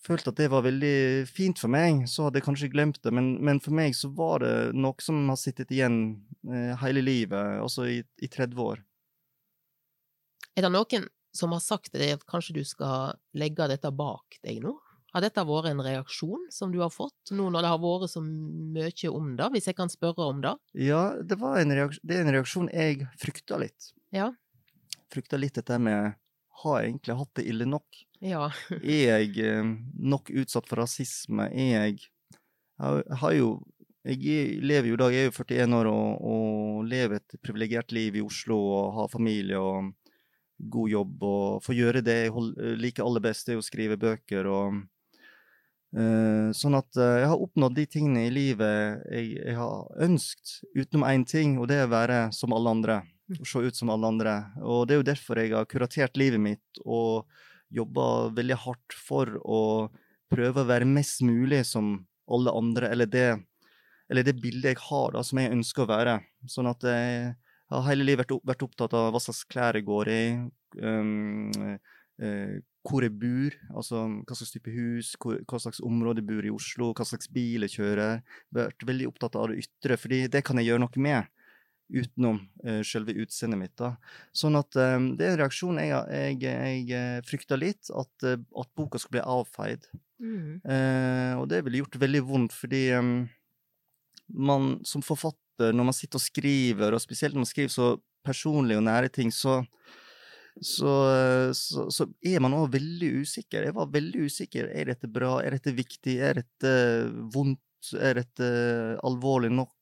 følt 0.04 0.26
at 0.28 0.36
det 0.36 0.50
var 0.52 0.64
veldig 0.66 1.24
fint 1.30 1.60
for 1.60 1.72
meg, 1.72 2.04
så 2.10 2.26
hadde 2.26 2.40
jeg 2.40 2.46
kanskje 2.48 2.70
glemt 2.72 3.00
det. 3.04 3.12
Men, 3.14 3.34
men 3.44 3.60
for 3.64 3.76
meg 3.76 3.96
så 3.96 4.10
var 4.12 4.44
det 4.44 4.54
noe 4.76 5.04
som 5.04 5.22
har 5.30 5.38
sittet 5.40 5.72
igjen 5.72 6.00
eh, 6.48 6.74
hele 6.82 7.04
livet, 7.04 7.60
altså 7.62 7.86
i, 7.88 8.00
i 8.20 8.28
30 8.28 8.60
år. 8.64 8.82
Er 10.54 10.66
det 10.66 10.72
noen 10.74 11.08
som 11.34 11.54
har 11.56 11.62
sagt 11.64 11.94
deg 11.96 12.14
at 12.14 12.26
kanskje 12.30 12.58
du 12.60 12.64
skal 12.68 13.16
legge 13.34 13.66
dette 13.70 13.90
bak 13.96 14.38
deg 14.44 14.60
nå? 14.62 14.76
Har 15.14 15.22
dette 15.22 15.44
vært 15.46 15.68
en 15.70 15.82
reaksjon 15.86 16.48
som 16.50 16.72
du 16.74 16.80
har 16.82 16.90
fått, 16.90 17.30
nå 17.30 17.46
når 17.54 17.62
det 17.62 17.68
har 17.70 17.82
vært 17.82 18.10
så 18.10 18.20
mye 18.24 19.10
om 19.14 19.28
det, 19.38 19.46
hvis 19.54 19.68
jeg 19.70 19.76
kan 19.78 19.90
spørre 19.92 20.26
om 20.26 20.40
det? 20.42 20.56
Ja, 20.74 21.04
det, 21.22 21.38
en 21.38 21.70
det 21.70 22.16
er 22.16 22.24
en 22.24 22.34
reaksjon 22.34 22.66
jeg 22.74 23.06
frykta 23.22 23.60
litt. 23.62 23.92
Ja. 24.10 24.32
Frykta 25.14 25.38
litt 25.38 25.54
dette 25.60 25.78
med 25.78 26.16
har 26.64 26.80
jeg 26.80 26.88
egentlig 26.88 27.16
hatt 27.20 27.38
det 27.38 27.44
ille 27.50 27.68
nok? 27.68 28.00
Ja. 28.24 28.48
er 28.82 29.20
jeg 29.20 29.38
eh, 29.38 29.70
nok 30.02 30.32
utsatt 30.34 30.66
for 30.66 30.82
rasisme? 30.82 31.46
Er 31.52 31.70
jeg 31.70 32.08
Jeg 32.74 33.18
har 33.20 33.34
jo 33.38 33.50
Jeg 34.04 34.58
lever 34.66 34.88
jo 34.88 34.96
i 34.96 35.00
dag, 35.00 35.14
jeg 35.14 35.28
er 35.28 35.30
jo 35.30 35.36
41 35.38 35.76
år 35.78 35.88
og, 35.88 36.24
og 36.26 36.88
lever 36.90 37.22
et 37.22 37.36
privilegert 37.40 37.94
liv 37.94 38.18
i 38.18 38.24
Oslo 38.24 38.58
og 38.58 38.90
har 38.98 39.14
familie 39.14 39.56
og 39.62 39.94
god 40.58 40.90
jobb 40.90 41.22
og 41.22 41.62
får 41.64 41.78
gjøre 41.78 42.02
det 42.04 42.18
jeg 42.26 42.74
liker 42.82 43.06
aller 43.06 43.22
best, 43.24 43.46
det 43.46 43.54
er 43.54 43.62
å 43.62 43.64
skrive 43.64 43.96
bøker 44.00 44.50
og 44.50 44.82
sånn 45.94 46.74
at 46.74 46.98
uh, 46.98 47.20
jeg 47.20 47.28
har 47.30 47.42
oppnådd 47.44 47.76
de 47.76 47.84
tingene 47.86 48.24
i 48.26 48.32
livet 48.34 49.04
jeg, 49.14 49.28
jeg 49.38 49.54
har 49.54 50.00
ønsket, 50.02 50.54
utenom 50.74 51.06
én 51.06 51.26
ting, 51.28 51.58
og 51.60 51.68
det 51.70 51.78
er 51.78 51.86
å 51.86 51.92
være 51.92 52.20
som 52.34 52.54
alle 52.56 52.72
andre. 52.74 52.96
Å 53.30 53.36
mm. 53.38 53.46
se 53.46 53.62
ut 53.62 53.78
som 53.78 53.92
alle 53.94 54.10
andre. 54.10 54.34
Og 54.66 54.88
det 54.88 54.96
er 54.96 55.00
jo 55.00 55.06
derfor 55.06 55.40
jeg 55.40 55.54
har 55.54 55.68
kuratert 55.70 56.18
livet 56.20 56.42
mitt 56.42 56.82
og 56.84 57.30
jobba 57.74 58.08
veldig 58.34 58.58
hardt 58.66 58.96
for 59.06 59.30
å 59.40 59.60
prøve 60.34 60.64
å 60.64 60.68
være 60.68 60.88
mest 60.88 61.22
mulig 61.24 61.62
som 61.68 61.96
alle 62.34 62.52
andre, 62.56 62.90
eller 62.90 63.08
det, 63.10 63.28
eller 64.10 64.26
det 64.26 64.36
bildet 64.40 64.74
jeg 64.74 64.82
har, 64.88 65.14
da, 65.14 65.22
som 65.26 65.40
jeg 65.40 65.52
ønsker 65.54 65.84
å 65.84 65.90
være. 65.90 66.18
Sånn 66.50 66.68
at 66.70 66.84
jeg 66.88 67.32
har 67.70 67.88
hele 67.88 68.06
livet 68.06 68.34
vært, 68.42 68.66
opptatt 68.66 68.94
av 68.96 69.10
hva 69.14 69.22
slags 69.22 69.44
klær 69.50 69.78
jeg 69.78 69.86
går 69.88 70.10
i. 70.12 70.22
Um, 70.80 71.50
hvor 72.84 73.04
jeg 73.04 73.14
bor, 73.16 73.54
altså 73.72 74.02
hva 74.26 74.36
slags 74.36 74.52
type 74.52 74.72
hus, 74.72 75.14
hvor, 75.20 75.38
hva 75.48 75.60
slags 75.62 75.80
område 75.84 76.20
jeg 76.20 76.28
bor 76.28 76.44
i 76.44 76.52
Oslo, 76.52 76.90
hva 76.96 77.06
slags 77.08 77.30
bil 77.32 77.64
jeg 77.64 77.78
kjører. 77.78 78.20
Vært 78.54 78.84
veldig 78.84 79.08
opptatt 79.08 79.38
av 79.40 79.48
det 79.50 79.64
ytre, 79.64 79.96
fordi 80.00 80.26
det 80.32 80.44
kan 80.44 80.60
jeg 80.60 80.68
gjøre 80.68 80.84
noe 80.84 81.04
med 81.06 81.30
utenom 81.94 82.40
uh, 82.64 82.80
selve 82.86 83.14
utseendet 83.24 83.60
mitt. 83.60 83.74
da. 83.80 83.94
Sånn 84.36 84.56
at 84.60 84.76
um, 84.76 85.10
det 85.16 85.26
er 85.26 85.34
en 85.34 85.40
reaksjon 85.42 85.80
jeg, 85.80 85.92
jeg, 85.92 86.38
jeg 86.44 86.84
eh, 86.96 87.20
frykta 87.28 87.58
litt, 87.60 87.90
at, 87.92 88.26
at, 88.28 88.70
boka 88.76 89.00
skulle 89.00 89.18
bli 89.18 89.24
avfeid. 89.36 89.88
Mm. 90.20 90.60
Uh, 90.64 91.32
og 91.40 91.48
det 91.52 91.62
ville 91.64 91.82
gjort 91.82 92.00
veldig 92.00 92.22
vondt, 92.28 92.56
fordi 92.56 92.84
um, 92.96 93.14
man 94.28 94.74
som 94.88 95.04
forfatter, 95.04 95.72
når 95.76 95.88
man 95.88 95.96
sitter 95.96 96.20
og 96.20 96.24
skriver, 96.24 96.96
og 96.96 97.02
spesielt 97.02 97.36
når 97.36 97.44
man 97.44 97.52
skriver 97.52 97.72
så 97.72 97.94
personlige 98.24 98.80
og 98.80 98.88
nære 98.88 99.12
ting, 99.12 99.32
så 99.32 99.60
så, 100.60 100.94
så, 101.56 101.88
så, 101.90 102.06
er 102.22 102.42
man 102.42 102.54
òg 102.54 102.72
veldig 102.76 103.10
usikker. 103.24 103.66
Jeg 103.66 103.76
var 103.76 103.92
veldig 103.94 104.26
usikker. 104.28 104.68
Er 104.70 104.92
dette 104.92 105.10
bra? 105.10 105.38
Er 105.42 105.56
dette 105.56 105.74
viktig? 105.74 106.18
Er 106.22 106.38
dette 106.42 106.74
vondt? 107.34 107.62
Er 107.98 108.20
dette 108.20 108.46
alvorlig 109.04 109.50
nok? 109.52 109.74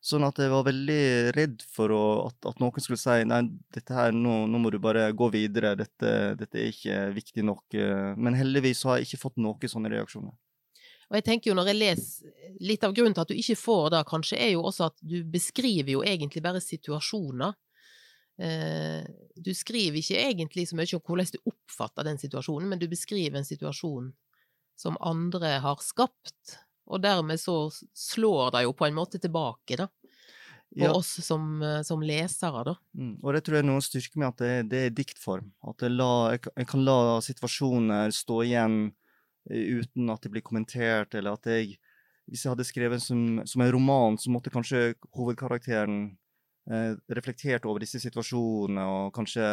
Sånn 0.00 0.24
at 0.24 0.38
jeg 0.40 0.48
var 0.48 0.64
veldig 0.64 1.00
redd 1.36 1.64
for 1.68 1.92
å, 1.92 2.04
at, 2.30 2.38
at, 2.48 2.60
noen 2.62 2.80
skulle 2.80 3.00
si 3.00 3.24
nei, 3.28 3.42
dette 3.74 3.92
her, 3.92 4.14
nå, 4.16 4.46
nå 4.48 4.60
må 4.62 4.70
du 4.72 4.78
bare 4.80 5.10
gå 5.12 5.28
videre, 5.34 5.74
dette, 5.76 6.12
dette, 6.40 6.56
er 6.56 6.70
ikke 6.72 7.00
viktig 7.18 7.44
nok. 7.44 7.76
Men 8.16 8.38
heldigvis 8.38 8.86
har 8.88 9.00
jeg 9.00 9.10
ikke 9.10 9.24
fått 9.26 9.42
noen 9.42 9.72
sånne 9.74 9.92
reaksjoner. 9.92 10.32
Og 11.10 11.18
jeg 11.18 11.26
tenker 11.26 11.50
jo 11.50 11.56
når 11.58 11.72
jeg 11.72 11.80
leser, 11.80 12.36
Litt 12.60 12.84
av 12.84 12.92
grunnen 12.92 13.14
til 13.16 13.24
at 13.24 13.30
du 13.30 13.38
ikke 13.40 13.56
får 13.56 13.84
det, 13.94 14.00
kanskje, 14.08 14.36
er 14.36 14.50
jo 14.52 14.64
også 14.68 14.90
at 14.90 14.98
du 15.00 15.22
beskriver 15.32 15.94
jo 15.94 16.02
egentlig 16.04 16.42
bare 16.44 16.60
situasjoner. 16.60 17.54
Eh, 18.40 19.04
du 19.36 19.52
skriver 19.54 20.00
ikke 20.00 20.20
egentlig 20.24 20.66
så 20.70 20.78
mye 20.78 20.96
om 20.96 21.04
hvordan 21.04 21.34
du 21.34 21.52
oppfatter 21.52 22.06
den 22.08 22.20
situasjonen, 22.20 22.70
men 22.72 22.80
du 22.80 22.88
beskriver 22.88 23.40
en 23.40 23.48
situasjon 23.48 24.10
som 24.80 24.96
andre 25.04 25.58
har 25.60 25.80
skapt, 25.84 26.56
og 26.90 27.02
dermed 27.04 27.40
så 27.40 27.68
slår 27.96 28.54
det 28.54 28.64
jo 28.64 28.76
på 28.76 28.86
en 28.88 28.96
måte 28.96 29.20
tilbake, 29.20 29.76
da. 29.76 29.90
På 30.70 30.86
ja. 30.86 30.92
oss 30.94 31.16
som, 31.26 31.58
eh, 31.66 31.80
som, 31.82 32.02
lesere, 32.06 32.62
da. 32.64 32.76
Mm. 32.94 33.16
Og 33.18 33.34
det 33.34 33.42
tror 33.42 33.58
jeg 33.58 33.64
er 33.64 33.68
noen 33.68 33.82
styrker 33.82 34.22
med 34.22 34.28
at 34.28 34.42
det, 34.42 34.52
det 34.70 34.82
er 34.86 34.94
diktform. 34.94 35.50
At 35.66 35.82
jeg, 35.82 35.96
la, 35.98 36.10
jeg, 36.36 36.66
kan 36.70 36.84
la 36.86 36.98
situasjoner 37.26 38.14
stå 38.14 38.38
igjen 38.46 38.76
eh, 39.50 39.80
uten 39.82 40.12
at 40.14 40.22
det 40.22 40.30
blir 40.32 40.46
kommentert, 40.46 41.18
eller 41.18 41.36
at 41.36 41.50
jeg 41.50 41.76
Hvis 42.30 42.44
jeg 42.44 42.52
hadde 42.52 42.64
skrevet 42.64 43.02
som, 43.02 43.40
som 43.42 43.62
en 43.64 43.72
roman, 43.74 44.14
så 44.14 44.30
måtte 44.30 44.52
kanskje 44.54 44.94
hovedkarakteren 45.18 46.12
reflektert 47.10 47.64
over 47.66 47.82
disse 47.82 47.98
situasjonene 48.02 48.82
og 48.86 49.14
kanskje 49.16 49.46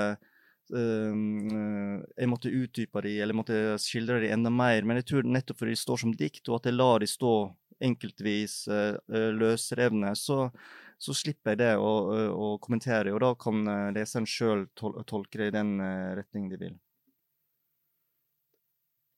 Uh, 0.68 2.02
jeg 2.18 2.28
måtte 2.28 2.52
utdype 2.52 3.02
de, 3.06 3.14
eller 3.24 3.38
måtte 3.38 3.78
skildre 3.80 4.20
de 4.24 4.32
enda 4.36 4.52
mer. 4.52 4.84
Men 4.84 5.00
jeg 5.00 5.10
tror 5.12 5.30
nettopp 5.30 5.62
fordi 5.62 5.76
de 5.78 5.84
står 5.84 6.02
som 6.04 6.16
dikt, 6.18 6.44
og 6.50 6.60
at 6.60 6.68
jeg 6.68 6.76
lar 6.76 7.04
de 7.04 7.08
stå 7.08 7.36
enkeltvis 7.88 8.58
uh, 8.68 8.98
løsrevne, 9.38 10.12
så, 10.20 10.50
så, 11.00 11.16
slipper 11.16 11.54
jeg 11.54 11.62
det 11.62 11.72
å, 11.80 11.94
å, 12.34 12.50
kommentere, 12.64 13.14
og 13.14 13.22
da 13.24 13.32
kan 13.40 13.64
leseren 13.96 14.28
sjøl 14.28 14.66
tol 14.76 14.98
tolke 15.08 15.40
det 15.40 15.52
i 15.52 15.56
den 15.56 15.78
uh, 15.80 16.18
retning 16.20 16.50
de 16.52 16.60
vil. 16.66 16.76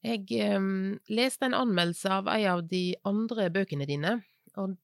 Jeg 0.05 0.53
um, 0.55 0.99
leste 1.11 1.49
en 1.49 1.57
anmeldelse 1.57 2.11
av 2.13 2.29
en 2.31 2.45
av 2.53 2.61
de 2.69 2.83
andre 3.09 3.49
bøkene 3.51 3.87
dine, 3.89 4.19
og 4.59 4.77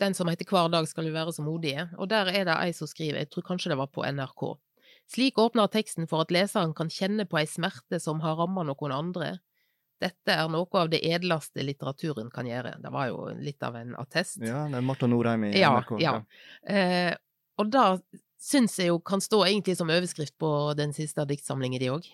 den 0.00 0.14
som 0.14 0.30
heter 0.30 0.46
Hver 0.48 0.70
dag 0.72 0.86
skal 0.88 1.08
du 1.08 1.12
være 1.14 1.34
så 1.34 1.44
modige, 1.44 1.88
og 1.98 2.10
der 2.10 2.30
er 2.30 2.46
det 2.48 2.56
ei 2.56 2.72
som 2.76 2.90
skriver, 2.90 3.22
jeg 3.22 3.30
tror 3.32 3.46
kanskje 3.50 3.72
det 3.72 3.78
var 3.80 3.90
på 3.92 4.04
NRK. 4.06 4.44
Slik 5.08 5.38
åpner 5.40 5.70
teksten 5.72 6.08
for 6.08 6.24
at 6.24 6.32
leseren 6.34 6.74
kan 6.76 6.90
kjenne 6.92 7.24
på 7.28 7.40
ei 7.40 7.46
smerte 7.48 8.00
som 8.02 8.20
har 8.20 8.36
ramma 8.38 8.66
noen 8.68 8.94
andre. 8.94 9.38
Dette 9.98 10.34
er 10.34 10.50
noe 10.52 10.68
av 10.78 10.90
det 10.92 11.00
edleste 11.02 11.64
litteraturen 11.64 12.28
kan 12.30 12.46
gjøre. 12.46 12.76
Det 12.82 12.90
var 12.94 13.08
jo 13.10 13.24
litt 13.40 13.64
av 13.66 13.78
en 13.80 13.96
attest. 13.98 14.38
Ja, 14.44 14.66
det 14.70 14.78
er 14.78 14.84
Marta 14.86 15.08
Norheim 15.10 15.48
i 15.48 15.54
NRK. 15.56 15.96
Ja. 16.04 16.20
Eh, 16.62 17.16
og 17.58 17.72
da 17.74 17.86
syns 18.38 18.76
jeg 18.78 18.92
jo 18.92 19.00
kan 19.02 19.22
stå 19.24 19.42
egentlig 19.48 19.74
som 19.80 19.90
overskrift 19.90 20.36
på 20.38 20.52
den 20.78 20.94
siste 20.94 21.24
diktsamlingen 21.26 21.82
de 21.82 21.90
òg. 21.96 22.06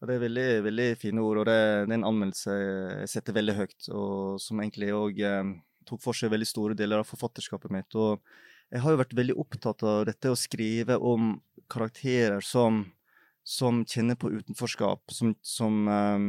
Ja, 0.00 0.08
det 0.10 0.16
er 0.16 0.24
veldig, 0.24 0.48
veldig 0.66 0.88
fine 0.98 1.22
ord, 1.22 1.44
og 1.44 1.46
det, 1.46 1.60
det 1.86 1.94
er 1.94 2.00
en 2.00 2.08
anmeldelse 2.08 2.56
jeg 2.58 3.12
setter 3.12 3.36
veldig 3.36 3.54
høyt, 3.60 3.78
og 3.94 4.42
som 4.42 4.64
egentlig 4.64 4.90
òg 4.96 5.22
tok 5.86 6.02
for 6.04 6.16
seg 6.16 6.32
veldig 6.32 6.48
store 6.48 6.76
deler 6.78 7.02
av 7.02 7.08
forfatterskapet 7.08 7.72
mitt. 7.74 7.96
Og 7.98 8.20
jeg 8.72 8.82
har 8.84 8.94
jo 8.94 9.00
vært 9.02 9.16
veldig 9.16 9.38
opptatt 9.44 9.84
av 9.86 10.04
dette 10.08 10.32
å 10.32 10.38
skrive 10.38 10.98
om 10.98 11.36
karakterer 11.72 12.44
som, 12.44 12.84
som 13.44 13.84
kjenner 13.88 14.18
på 14.18 14.32
utenforskap, 14.34 15.14
som, 15.14 15.34
som, 15.44 15.86
um, 15.88 16.28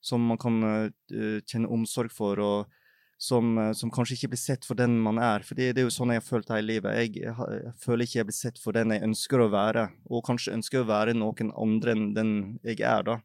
som 0.00 0.28
man 0.32 0.40
kan 0.40 0.60
uh, 0.64 1.40
kjenne 1.46 1.70
omsorg 1.70 2.12
for. 2.14 2.40
og 2.40 2.76
som, 3.20 3.58
eh, 3.58 3.72
som, 3.76 3.90
kanskje 3.92 4.16
ikke 4.16 4.32
blir 4.32 4.40
sett 4.40 4.64
for 4.64 4.78
den 4.80 4.96
man 5.04 5.20
er. 5.20 5.44
For 5.44 5.58
det, 5.58 5.74
er 5.76 5.84
jo 5.84 5.92
sånn 5.92 6.14
jeg 6.14 6.22
har 6.22 6.26
følt 6.26 6.52
hele 6.54 6.72
livet. 6.72 6.96
Jeg, 7.02 7.26
jeg, 7.26 7.74
føler 7.82 8.06
ikke 8.06 8.20
jeg 8.20 8.28
blir 8.30 8.38
sett 8.38 8.60
for 8.62 8.76
den 8.76 8.94
jeg 8.94 9.04
ønsker 9.04 9.44
å 9.44 9.50
være, 9.52 9.88
og 10.08 10.24
kanskje 10.26 10.54
ønsker 10.56 10.80
å 10.80 10.88
være 10.88 11.16
noen 11.18 11.52
andre 11.52 11.96
enn 11.96 12.06
den 12.16 12.32
jeg 12.64 12.80
er, 12.80 13.04
da. 13.04 13.18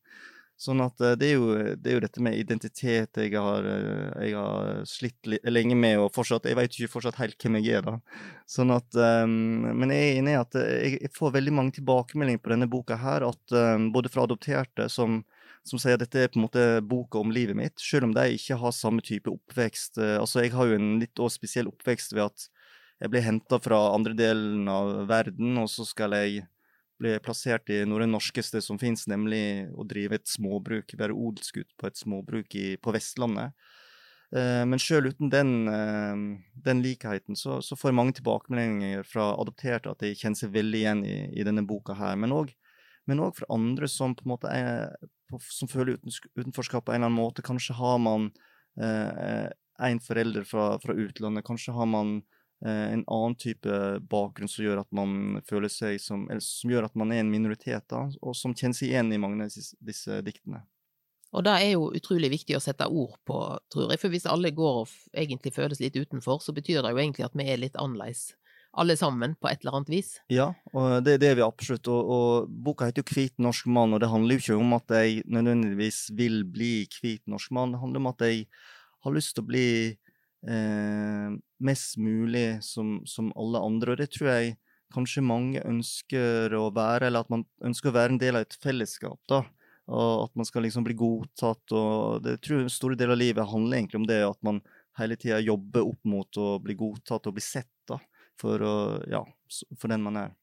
Sånn 0.55 0.79
at 0.85 1.01
eh, 1.03 1.17
det 1.19 1.29
er, 1.29 1.33
jo, 1.35 1.75
det 1.75 1.91
er 1.91 1.97
jo 1.97 2.03
dette 2.05 2.23
med 2.23 2.37
identitet 2.39 3.19
jeg 3.19 3.33
har, 3.35 3.65
eh, 3.67 4.27
jeg 4.29 4.37
har 4.39 4.83
slitt 4.87 5.31
lenge 5.43 5.75
med, 5.75 5.99
og 5.99 6.13
fortsatt 6.15 6.47
Jeg 6.47 6.57
vet 6.59 6.77
ikke 6.77 6.93
fortsatt 6.93 7.19
helt 7.19 7.39
hvem 7.41 7.59
jeg 7.59 7.81
er, 7.81 7.87
da. 7.89 7.97
Sånn 8.47 8.71
at 8.75 8.95
um, 8.95 9.65
Men 9.75 9.91
jeg 9.91 10.05
er 10.05 10.19
enig 10.21 10.35
i 10.35 10.39
at 10.39 10.59
jeg, 10.61 11.11
får 11.15 11.35
veldig 11.35 11.55
mange 11.55 11.75
tilbakemeldinger 11.79 12.43
på 12.43 12.53
denne 12.55 12.69
boka 12.71 12.99
her, 13.01 13.27
at 13.27 13.57
um, 13.57 13.89
både 13.95 14.11
fra 14.13 14.27
adopterte 14.29 14.87
som 14.91 15.23
som 15.65 15.81
sier 15.81 15.97
at 15.97 16.03
dette 16.03 16.21
er 16.21 16.29
på 16.29 16.37
en 16.37 16.45
måte 16.45 16.63
boka 16.85 17.19
om 17.19 17.31
livet 17.33 17.57
mitt, 17.57 17.81
selv 17.81 18.07
om 18.07 18.13
de 18.13 18.27
ikke 18.37 18.57
har 18.61 18.73
samme 18.75 19.01
type 19.05 19.31
oppvekst. 19.31 19.97
Eh, 19.97 20.17
altså, 20.21 20.43
Jeg 20.43 20.53
har 20.53 20.69
jo 20.69 20.77
en 20.77 20.99
litt 21.01 21.21
spesiell 21.33 21.71
oppvekst 21.71 22.13
ved 22.13 22.27
at 22.29 22.49
jeg 23.01 23.11
ble 23.11 23.23
henta 23.25 23.59
fra 23.59 23.79
andre 23.95 24.13
delen 24.15 24.69
av 24.71 25.07
verden, 25.09 25.57
og 25.59 25.67
så 25.71 25.83
skal 25.87 26.13
jeg 26.15 26.45
bli 27.01 27.15
plassert 27.23 27.69
i 27.73 27.81
noe 27.85 27.99
av 27.99 28.05
det 28.05 28.11
norskeste 28.13 28.61
som 28.63 28.79
finnes, 28.81 29.07
nemlig 29.11 29.67
å 29.75 29.85
drive 29.87 30.19
et 30.19 30.29
småbruk, 30.29 30.95
være 30.97 31.15
odelsgutt 31.15 31.73
på 31.79 31.89
et 31.89 31.99
småbruk 31.99 32.55
i, 32.59 32.67
på 32.81 32.93
Vestlandet. 32.95 33.55
Eh, 34.35 34.63
men 34.67 34.81
sjøl 34.81 35.11
uten 35.11 35.31
den, 35.31 35.53
eh, 35.71 36.21
den 36.67 36.83
likheten, 36.83 37.37
så, 37.39 37.59
så, 37.63 37.77
får 37.79 37.95
mange 37.95 38.15
tilbakemeldinger 38.17 39.05
fra 39.07 39.33
adopterte 39.35 39.91
at 39.91 40.01
de 40.03 40.15
kjenner 40.15 40.39
seg 40.39 40.55
veldig 40.55 40.81
igjen 40.81 41.03
i, 41.07 41.17
i 41.39 41.45
denne 41.47 41.65
boka 41.67 41.97
her. 41.99 42.17
Men 42.19 42.33
òg 42.35 42.55
fra 43.37 43.51
andre 43.53 43.89
som 43.91 44.15
på 44.15 44.25
en 44.25 44.33
måte 44.33 44.51
er, 44.51 44.95
som 45.51 45.69
føler 45.69 45.99
utenforskap 46.35 46.87
på 46.87 46.95
en 46.95 47.03
eller 47.03 47.11
annen 47.11 47.21
måte. 47.21 47.45
Kanskje 47.45 47.77
har 47.77 47.99
man 48.01 48.31
eh, 48.81 49.51
en 49.85 50.01
forelder 50.01 50.47
fra, 50.47 50.75
fra, 50.83 50.95
utlandet. 50.95 51.45
Kanskje 51.45 51.75
har 51.75 51.87
man 51.89 52.17
eh, 52.19 52.34
en 52.65 53.03
annen 53.03 53.35
type 53.39 53.79
bakgrunn 54.11 54.49
som 54.49 54.65
gjør 54.65 54.81
at 54.81 54.91
man 54.95 55.41
føler 55.45 55.71
seg 55.71 55.99
som 56.01 56.23
Eller 56.29 56.41
som 56.41 56.71
gjør 56.71 56.87
at 56.87 56.95
man 56.97 57.11
er 57.13 57.21
en 57.21 57.31
minoritet, 57.31 57.85
da, 57.91 58.05
og 58.21 58.37
som 58.37 58.55
kjenner 58.55 58.77
seg 58.77 58.93
igjen 58.93 59.11
i 59.13 59.19
mange 59.21 59.43
av 59.43 59.51
disse, 59.51 59.77
disse 59.83 60.21
diktene. 60.25 60.63
Og 61.35 61.43
det 61.43 61.51
er 61.59 61.73
jo 61.73 61.89
utrolig 61.97 62.29
viktig 62.31 62.55
å 62.55 62.63
sette 62.63 62.87
ord 62.87 63.17
på, 63.27 63.37
tror 63.73 63.91
jeg. 63.91 63.99
For 63.99 64.13
hvis 64.13 64.27
alle 64.31 64.53
går 64.55 64.81
og 64.85 64.91
egentlig 65.11 65.51
føles 65.55 65.81
litt 65.83 65.97
utenfor, 65.99 66.39
så 66.39 66.55
betyr 66.55 66.79
det 66.81 66.93
jo 66.93 67.01
egentlig 67.01 67.25
at 67.27 67.35
vi 67.35 67.47
er 67.51 67.59
litt 67.59 67.75
annerledes 67.81 68.29
alle 68.75 68.95
sammen, 68.99 69.35
på 69.39 69.47
et 69.49 69.61
eller 69.63 69.77
annet 69.77 69.91
vis. 69.93 70.09
Ja, 70.31 70.49
og 70.75 71.05
det, 71.05 71.19
det 71.23 71.31
er 71.31 71.37
vi 71.39 71.45
absolutt. 71.45 71.87
Og, 71.91 72.09
og, 72.11 72.49
boka 72.49 72.89
heter 72.89 73.03
jo 73.03 73.07
'Hvit 73.07 73.39
norsk 73.39 73.69
mann', 73.71 73.95
og 73.95 74.01
det 74.03 74.11
handler 74.11 74.35
jo 74.35 74.43
ikke 74.43 74.57
om 74.59 74.73
at 74.75 74.95
jeg 74.97 75.23
nødvendigvis 75.31 75.99
vil 76.17 76.43
bli 76.43 76.73
hvit 77.01 77.23
norsk 77.31 77.51
mann. 77.55 77.71
Det 77.71 77.79
handler 77.79 78.03
om 78.03 78.11
at 78.11 78.25
jeg 78.27 78.47
har 79.05 79.15
lyst 79.15 79.35
til 79.35 79.45
å 79.45 79.47
bli 79.47 79.69
eh, 80.49 81.29
mest 81.63 81.97
mulig 81.97 82.63
som, 82.65 82.99
som, 83.07 83.31
alle 83.39 83.61
andre, 83.63 83.93
og 83.93 84.01
det 84.01 84.09
tror 84.15 84.31
jeg 84.31 84.55
kanskje 84.93 85.25
mange 85.25 85.61
ønsker 85.65 86.53
å 86.55 86.69
være, 86.75 87.07
eller 87.07 87.25
at 87.25 87.31
man 87.33 87.45
ønsker 87.65 87.91
å 87.91 87.95
være 87.95 88.15
en 88.15 88.21
del 88.21 88.39
av 88.39 88.45
et 88.45 88.57
fellesskap, 88.63 89.19
da. 89.31 89.43
Og 89.85 90.25
at 90.25 90.33
man 90.39 90.47
skal 90.47 90.65
liksom 90.65 90.85
bli 90.85 90.95
godtatt, 90.97 91.73
og 91.77 92.23
det 92.25 92.39
tror 92.41 92.63
jeg 92.63 92.73
store 92.73 92.97
deler 92.97 93.13
av 93.13 93.21
livet 93.21 93.51
handler 93.51 93.77
egentlig 93.77 94.01
om 94.01 94.07
det, 94.09 94.21
at 94.25 94.39
man 94.45 94.63
hele 94.97 95.17
tida 95.19 95.37
jobber 95.43 95.85
opp 95.85 96.07
mot 96.09 96.39
å 96.41 96.55
bli 96.63 96.77
godtatt 96.79 97.27
og 97.29 97.35
bli 97.37 97.43
sett, 97.45 97.71
da 97.89 97.99
for, 98.39 98.61
å, 98.61 98.75
ja, 99.09 99.21
for 99.79 99.91
den 99.91 100.03
man 100.05 100.19
er. 100.19 100.33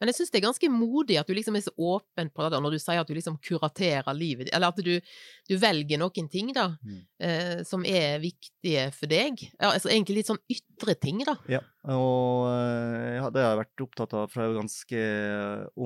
Men 0.00 0.10
jeg 0.10 0.18
syns 0.18 0.32
det 0.32 0.40
er 0.40 0.46
ganske 0.46 0.70
modig 0.72 1.16
at 1.20 1.28
du 1.28 1.32
liksom 1.36 1.56
er 1.56 1.64
så 1.64 1.72
åpen 1.76 2.28
på 2.34 2.44
det, 2.44 2.60
når 2.60 2.76
du 2.76 2.80
sier 2.82 3.00
at 3.00 3.08
du 3.08 3.14
liksom 3.16 3.38
kuraterer 3.40 4.16
livet 4.16 4.50
Eller 4.52 4.68
at 4.68 4.80
du, 4.84 4.92
du 5.48 5.54
velger 5.60 6.00
noen 6.00 6.28
ting, 6.32 6.52
da, 6.56 6.68
mm. 6.84 7.00
eh, 7.24 7.56
som 7.68 7.84
er 7.88 8.20
viktige 8.22 8.90
for 8.96 9.10
deg. 9.10 9.40
Ja, 9.56 9.72
altså 9.72 9.90
egentlig 9.92 10.20
litt 10.20 10.30
sånn 10.30 10.42
ytre 10.52 10.96
ting, 11.00 11.24
da. 11.26 11.36
Ja, 11.50 11.62
og 11.88 12.46
eh, 12.52 13.16
ja, 13.18 13.32
det 13.32 13.44
har 13.44 13.54
jeg 13.54 13.62
vært 13.64 13.84
opptatt 13.86 14.16
av 14.18 14.30
fra 14.32 14.44
jeg 14.44 14.54
var 14.54 14.62
ganske 14.62 15.02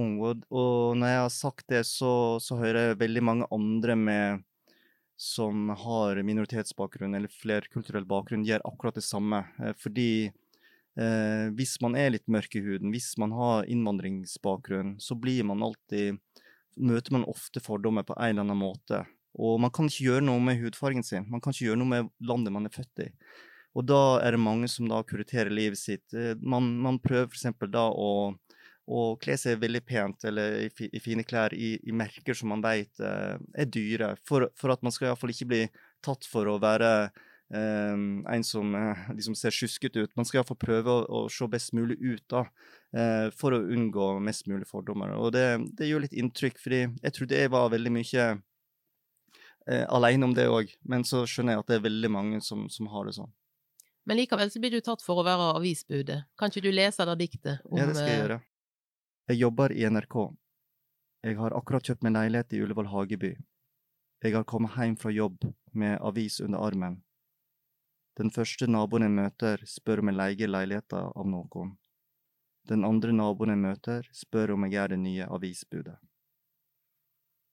ung. 0.03 0.14
Og, 0.27 0.46
og 0.51 0.99
når 0.99 1.14
jeg 1.14 1.25
har 1.25 1.35
sagt 1.35 1.66
det, 1.73 1.85
så, 1.88 2.12
så 2.42 2.59
hører 2.61 2.90
jeg 2.90 3.03
veldig 3.05 3.27
mange 3.31 3.51
andre 3.55 3.99
med 3.99 4.46
som 5.20 5.68
har 5.77 6.16
minoritetsbakgrunn 6.25 7.14
eller 7.14 7.29
flerkulturell 7.29 8.07
bakgrunn, 8.09 8.46
gjør 8.49 8.62
akkurat 8.64 8.96
det 8.96 9.05
samme. 9.05 9.42
Eh, 9.61 9.75
fordi 9.77 10.31
Eh, 10.98 11.46
hvis 11.57 11.76
man 11.85 11.94
er 11.98 12.14
litt 12.14 12.26
mørk 12.31 12.57
i 12.59 12.64
huden, 12.64 12.90
hvis 12.94 13.12
man 13.20 13.35
har 13.37 13.68
innvandringsbakgrunn, 13.70 14.96
så 15.00 15.16
blir 15.18 15.46
man 15.48 15.66
alltid 15.66 16.20
Møter 16.81 17.12
man 17.12 17.26
ofte 17.29 17.61
fordommer 17.61 18.07
på 18.07 18.14
en 18.14 18.31
eller 18.31 18.44
annen 18.46 18.57
måte. 18.57 19.03
Og 19.37 19.59
man 19.61 19.72
kan 19.74 19.90
ikke 19.90 20.05
gjøre 20.07 20.24
noe 20.24 20.40
med 20.40 20.62
hudfargen 20.62 21.05
sin. 21.05 21.26
Man 21.29 21.42
kan 21.42 21.53
ikke 21.53 21.66
gjøre 21.66 21.81
noe 21.83 21.90
med 21.90 22.09
landet 22.24 22.55
man 22.55 22.64
er 22.64 22.72
født 22.72 23.03
i. 23.05 23.09
Og 23.76 23.85
da 23.85 23.98
er 24.24 24.33
det 24.33 24.40
mange 24.40 24.70
som 24.70 24.88
da 24.88 25.03
kuriterer 25.05 25.53
livet 25.53 25.79
sitt. 25.79 26.07
Eh, 26.16 26.38
man, 26.40 26.70
man 26.81 26.98
prøver 27.03 27.29
f.eks. 27.29 27.50
da 27.68 27.85
å, 27.90 28.11
og 28.90 29.20
kle 29.22 29.37
seg 29.38 29.61
veldig 29.62 29.83
pent 29.87 30.26
eller 30.31 30.66
i, 30.66 30.88
i 30.88 31.03
fine 31.03 31.26
klær 31.26 31.55
i, 31.55 31.74
i, 31.79 31.94
merker 31.94 32.38
som 32.38 32.50
man 32.55 32.64
vet 32.64 33.03
eh, 33.05 33.37
er 33.37 33.70
dyre, 33.70 34.14
for, 34.26 34.48
for 34.59 34.74
at 34.74 34.83
man 34.87 34.94
skal 34.94 35.11
iallfall 35.11 35.35
ikke 35.35 35.50
bli 35.53 35.62
tatt 36.07 36.26
for 36.26 36.48
å 36.50 36.59
være 36.62 37.11
Um, 37.53 38.27
en 38.31 38.45
som 38.45 38.75
uh, 38.75 39.15
liksom 39.15 39.35
ser 39.35 39.51
sjuskete 39.51 40.05
ut. 40.05 40.13
Man 40.17 40.27
skal 40.27 40.39
iallfall 40.39 40.59
prøve 40.61 40.93
å, 40.93 41.01
å, 41.03 41.23
se 41.27 41.49
best 41.51 41.73
mulig 41.75 41.97
ut 41.99 42.23
da, 42.31 42.45
uh, 42.95 43.27
for 43.35 43.57
å 43.57 43.65
unngå 43.75 44.13
mest 44.23 44.47
mulig 44.47 44.69
fordommer. 44.71 45.17
Og 45.19 45.33
det, 45.35 45.59
det 45.79 45.89
gjør 45.89 46.05
litt 46.05 46.15
inntrykk, 46.15 46.61
fordi 46.63 46.85
jeg 46.87 47.17
trodde 47.17 47.41
jeg 47.43 47.51
var 47.51 47.73
veldig 47.75 47.93
mye 47.97 48.29
uh, 48.37 49.87
alene 49.97 50.29
om 50.29 50.37
det 50.39 50.47
òg, 50.47 50.71
men 50.87 51.03
så 51.03 51.25
skjønner 51.27 51.59
jeg 51.59 51.65
at 51.65 51.73
det 51.75 51.81
er 51.81 51.85
veldig 51.89 52.13
mange 52.21 52.41
som, 52.47 52.69
som, 52.71 52.87
har 52.95 53.11
det 53.11 53.17
sånn. 53.19 53.35
Men 54.07 54.23
likevel 54.23 54.55
så 54.55 54.63
blir 54.63 54.79
du 54.79 54.87
tatt 54.87 55.03
for 55.03 55.19
å 55.19 55.27
være 55.27 55.51
avisbudet. 55.59 56.23
Kan 56.39 56.55
ikke 56.55 56.69
du 56.69 56.71
lese 56.71 57.03
det 57.11 57.19
diktet? 57.19 57.67
Om, 57.67 57.83
ja, 57.83 57.91
det 57.91 57.99
skal 57.99 58.15
jeg 58.15 58.25
gjøre. 58.25 58.41
Jeg 59.31 59.43
jobber 59.43 59.75
i 59.75 59.85
NRK. 59.91 60.21
Jeg 61.27 61.43
har 61.43 61.59
akkurat 61.59 61.83
kjøpt 61.83 62.07
meg 62.07 62.15
leilighet 62.15 62.55
i 62.55 62.63
Ullevål 62.63 62.95
Hageby. 62.95 63.35
Jeg 64.23 64.39
har 64.39 64.47
kommet 64.47 64.79
hjem 64.79 64.99
fra 65.03 65.11
jobb 65.11 65.51
med 65.75 65.99
avis 65.99 66.39
under 66.47 66.63
armen 66.63 67.01
den 68.18 68.31
første 68.35 68.66
naboen 68.66 69.07
jeg 69.07 69.14
møter, 69.14 69.62
spør 69.66 70.03
om 70.03 70.11
jeg 70.11 70.18
leier 70.18 70.51
leiligheten 70.51 71.12
av 71.14 71.27
noen. 71.29 71.75
Den 72.68 72.85
andre 72.87 73.14
naboen 73.16 73.55
jeg 73.55 73.62
møter, 73.62 74.09
spør 74.14 74.55
om 74.57 74.66
jeg 74.66 74.79
er 74.83 74.94
det 74.94 75.01
nye 75.01 75.29
avisbudet. 75.31 75.96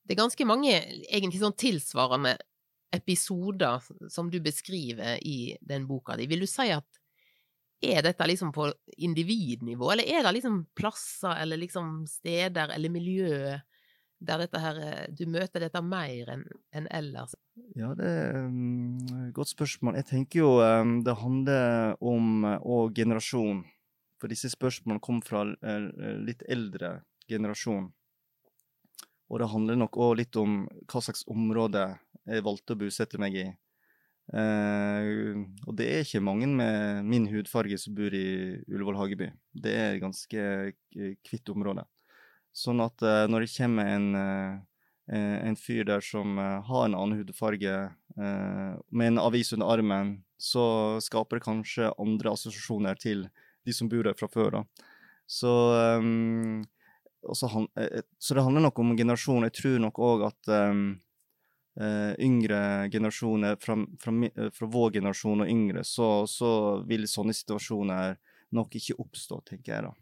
Det 0.07 0.15
er 0.15 0.21
ganske 0.21 0.47
mange 0.47 0.71
egentlig 0.71 1.41
sånn 1.41 1.57
tilsvarende 1.59 2.37
episoder 2.95 3.83
som 4.09 4.29
du 4.31 4.39
beskriver 4.43 5.19
i 5.19 5.57
den 5.61 5.87
boka 5.87 6.15
di. 6.15 6.27
Vil 6.31 6.45
du 6.45 6.49
si 6.49 6.69
at 6.71 6.87
er 7.83 8.01
dette 8.01 8.25
liksom 8.25 8.53
på 8.55 8.71
individnivå, 8.97 9.91
eller 9.91 10.07
er 10.07 10.23
det 10.25 10.37
liksom 10.39 10.63
plasser 10.75 11.35
eller 11.43 11.59
liksom 11.61 12.07
steder 12.09 12.71
eller 12.73 12.89
miljøer 12.89 13.59
der 14.19 14.41
dette 14.41 14.59
her, 14.61 14.79
eh, 14.81 15.07
du 15.13 15.25
møter 15.29 15.61
dette 15.61 15.81
mer 15.85 16.31
enn 16.33 16.45
en 16.73 16.87
ellers? 16.93 17.35
Ja, 17.77 17.93
det 17.97 18.07
er 18.07 18.39
um, 18.47 18.97
et 19.27 19.33
godt 19.35 19.51
spørsmål. 19.53 19.97
Jeg 19.99 20.09
tenker 20.09 20.41
jo 20.41 20.51
um, 20.61 20.97
det 21.05 21.17
handler 21.21 21.97
om 22.01 22.47
òg 22.47 22.95
generasjon. 22.97 23.63
For 24.17 24.33
disse 24.33 24.49
spørsmålene 24.49 25.03
kom 25.03 25.21
fra 25.21 25.43
litt 25.45 26.41
eldre 26.49 27.03
generasjon. 27.29 27.91
Og 29.29 29.41
det 29.43 29.49
handler 29.51 29.77
nok 29.77 29.99
òg 30.01 30.15
litt 30.23 30.39
om 30.41 30.63
hva 30.89 31.01
slags 31.03 31.21
område 31.29 31.83
jeg 32.25 32.45
valgte 32.47 32.73
å 32.73 32.79
bosette 32.81 33.19
meg 33.21 33.37
i. 33.37 33.45
Uh, 34.27 35.45
og 35.69 35.77
det 35.79 35.85
er 35.91 36.01
ikke 36.03 36.23
mange 36.25 36.49
med 36.49 37.05
min 37.07 37.29
hudfarge 37.29 37.77
som 37.79 37.93
bor 37.95 38.15
i 38.17 38.57
Ullevål 38.65 38.97
Hageby. 39.03 39.29
Det 39.53 39.75
er 39.75 39.93
et 39.93 40.01
ganske 40.01 40.47
hvitt 41.29 41.53
område. 41.53 41.85
Sånn 42.55 42.81
at 42.81 43.03
uh, 43.05 43.25
når 43.29 43.45
det 43.45 43.53
kommer 43.53 43.89
en, 43.93 44.07
uh, 44.17 45.39
en 45.47 45.57
fyr 45.59 45.85
der 45.87 46.01
som 46.03 46.39
uh, 46.39 46.59
har 46.65 46.87
en 46.87 46.97
annen 46.97 47.21
hudfarge, 47.21 47.87
med 48.17 49.11
en 49.11 49.19
avis 49.21 49.51
under 49.53 49.69
armen, 49.69 50.07
så 50.41 50.97
skaper 51.05 51.37
det 51.37 51.43
kanskje 51.45 51.91
andre 52.01 52.31
assosiasjoner 52.31 52.97
til 52.97 53.19
de 53.61 53.75
som 53.77 53.91
bor 53.91 54.07
der 54.07 54.15
fra 54.17 54.25
før. 54.25 54.55
da. 54.55 54.61
Så, 55.29 55.51
um, 56.01 56.63
han, 57.21 57.67
så 58.17 58.33
det 58.33 58.41
handler 58.41 58.65
nok 58.65 58.81
om 58.81 58.95
generasjon. 58.97 59.45
Jeg 59.45 59.53
tror 59.59 59.77
nok 59.83 60.01
òg 60.01 60.25
at 60.31 60.49
um, 60.49 60.81
yngre 62.25 62.63
generasjoner, 62.89 63.61
fra, 63.61 63.77
fra, 64.01 64.15
fra, 64.57 64.71
vår 64.79 64.97
generasjon 64.97 65.45
og 65.45 65.53
yngre, 65.53 65.85
så, 65.85 66.09
så 66.25 66.51
vil 66.89 67.05
sånne 67.05 67.37
situasjoner 67.37 68.17
nok 68.57 68.81
ikke 68.81 68.97
oppstå, 68.97 69.43
tenker 69.45 69.75
jeg 69.75 69.89
da. 69.91 69.93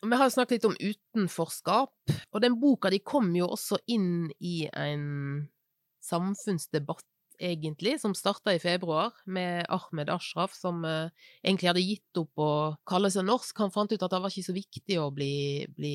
Vi 0.00 0.16
har 0.16 0.30
snakket 0.32 0.56
litt 0.56 0.64
om 0.64 0.76
utenforskap, 0.80 2.12
og 2.32 2.40
den 2.40 2.56
boka 2.60 2.90
de 2.92 3.02
kom 3.04 3.34
jo 3.36 3.50
også 3.52 3.76
inn 3.92 4.30
i 4.40 4.64
en 4.72 5.48
samfunnsdebatt, 6.04 7.04
egentlig, 7.40 7.94
som 8.00 8.12
starta 8.16 8.52
i 8.52 8.60
februar, 8.60 9.14
med 9.24 9.64
Ahmed 9.72 10.10
Ashraf, 10.12 10.52
som 10.56 10.82
uh, 10.84 11.12
egentlig 11.40 11.70
hadde 11.70 11.84
gitt 11.84 12.20
opp 12.20 12.40
å 12.40 12.50
kalle 12.88 13.08
seg 13.12 13.24
norsk. 13.28 13.60
Han 13.60 13.72
fant 13.72 13.92
ut 13.92 14.00
at 14.00 14.12
det 14.12 14.20
var 14.20 14.32
ikke 14.32 14.48
så 14.48 14.56
viktig 14.56 14.98
å 15.00 15.06
bli, 15.16 15.68
bli 15.72 15.94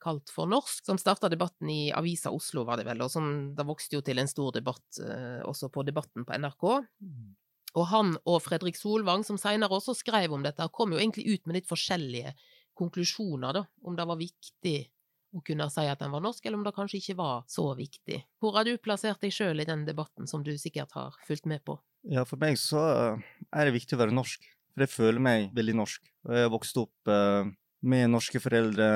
kalt 0.00 0.32
for 0.32 0.48
norsk, 0.48 0.84
som 0.84 1.00
starta 1.00 1.32
debatten 1.32 1.72
i 1.72 1.92
Avisa 1.96 2.32
Oslo, 2.32 2.66
var 2.68 2.80
det 2.80 2.88
vel, 2.88 3.00
og 3.04 3.12
som 3.12 3.30
da 3.56 3.64
vokste 3.64 3.96
jo 3.96 4.04
til 4.04 4.20
en 4.20 4.28
stor 4.28 4.56
debatt 4.56 5.00
uh, 5.04 5.40
også 5.48 5.72
på 5.72 5.84
Debatten 5.88 6.28
på 6.28 6.40
NRK. 6.40 6.68
Og 7.74 7.88
han 7.90 8.12
og 8.24 8.42
Fredrik 8.44 8.76
Solvang, 8.78 9.24
som 9.26 9.40
seinere 9.40 9.76
også 9.80 9.96
skrev 9.98 10.36
om 10.36 10.44
dette, 10.44 10.68
kom 10.72 10.92
jo 10.94 11.00
egentlig 11.00 11.26
ut 11.32 11.48
med 11.48 11.58
litt 11.58 11.70
forskjellige 11.70 12.36
konklusjoner, 12.78 13.60
da, 13.60 13.64
om 13.86 13.96
det 13.96 14.06
var 14.08 14.20
viktig 14.20 14.76
å 15.34 15.42
kunne 15.42 15.66
si 15.72 15.84
at 15.90 16.02
den 16.02 16.12
var 16.14 16.22
norsk, 16.22 16.44
eller 16.46 16.60
om 16.60 16.66
det 16.66 16.74
kanskje 16.76 17.00
ikke 17.00 17.18
var 17.18 17.42
så 17.50 17.66
viktig. 17.78 18.20
Hvor 18.42 18.54
har 18.58 18.66
du 18.66 18.76
plassert 18.82 19.22
deg 19.24 19.34
sjøl 19.34 19.62
i 19.62 19.68
den 19.68 19.84
debatten 19.88 20.30
som 20.30 20.44
du 20.46 20.52
sikkert 20.60 20.94
har 20.94 21.16
fulgt 21.26 21.48
med 21.50 21.64
på? 21.66 21.78
Ja, 22.10 22.26
for 22.28 22.40
meg 22.40 22.58
så 22.60 22.82
eh, 22.92 23.26
er 23.50 23.66
det 23.66 23.74
viktig 23.78 23.96
å 23.96 24.02
være 24.04 24.14
norsk, 24.14 24.46
for 24.74 24.84
jeg 24.84 24.92
føler 24.92 25.24
meg 25.24 25.50
veldig 25.56 25.76
norsk. 25.80 26.06
Jeg 26.28 26.46
har 26.46 26.52
vokst 26.52 26.78
opp 26.80 27.10
uh, 27.10 27.46
med 27.86 28.08
norske 28.12 28.40
foreldre, 28.42 28.86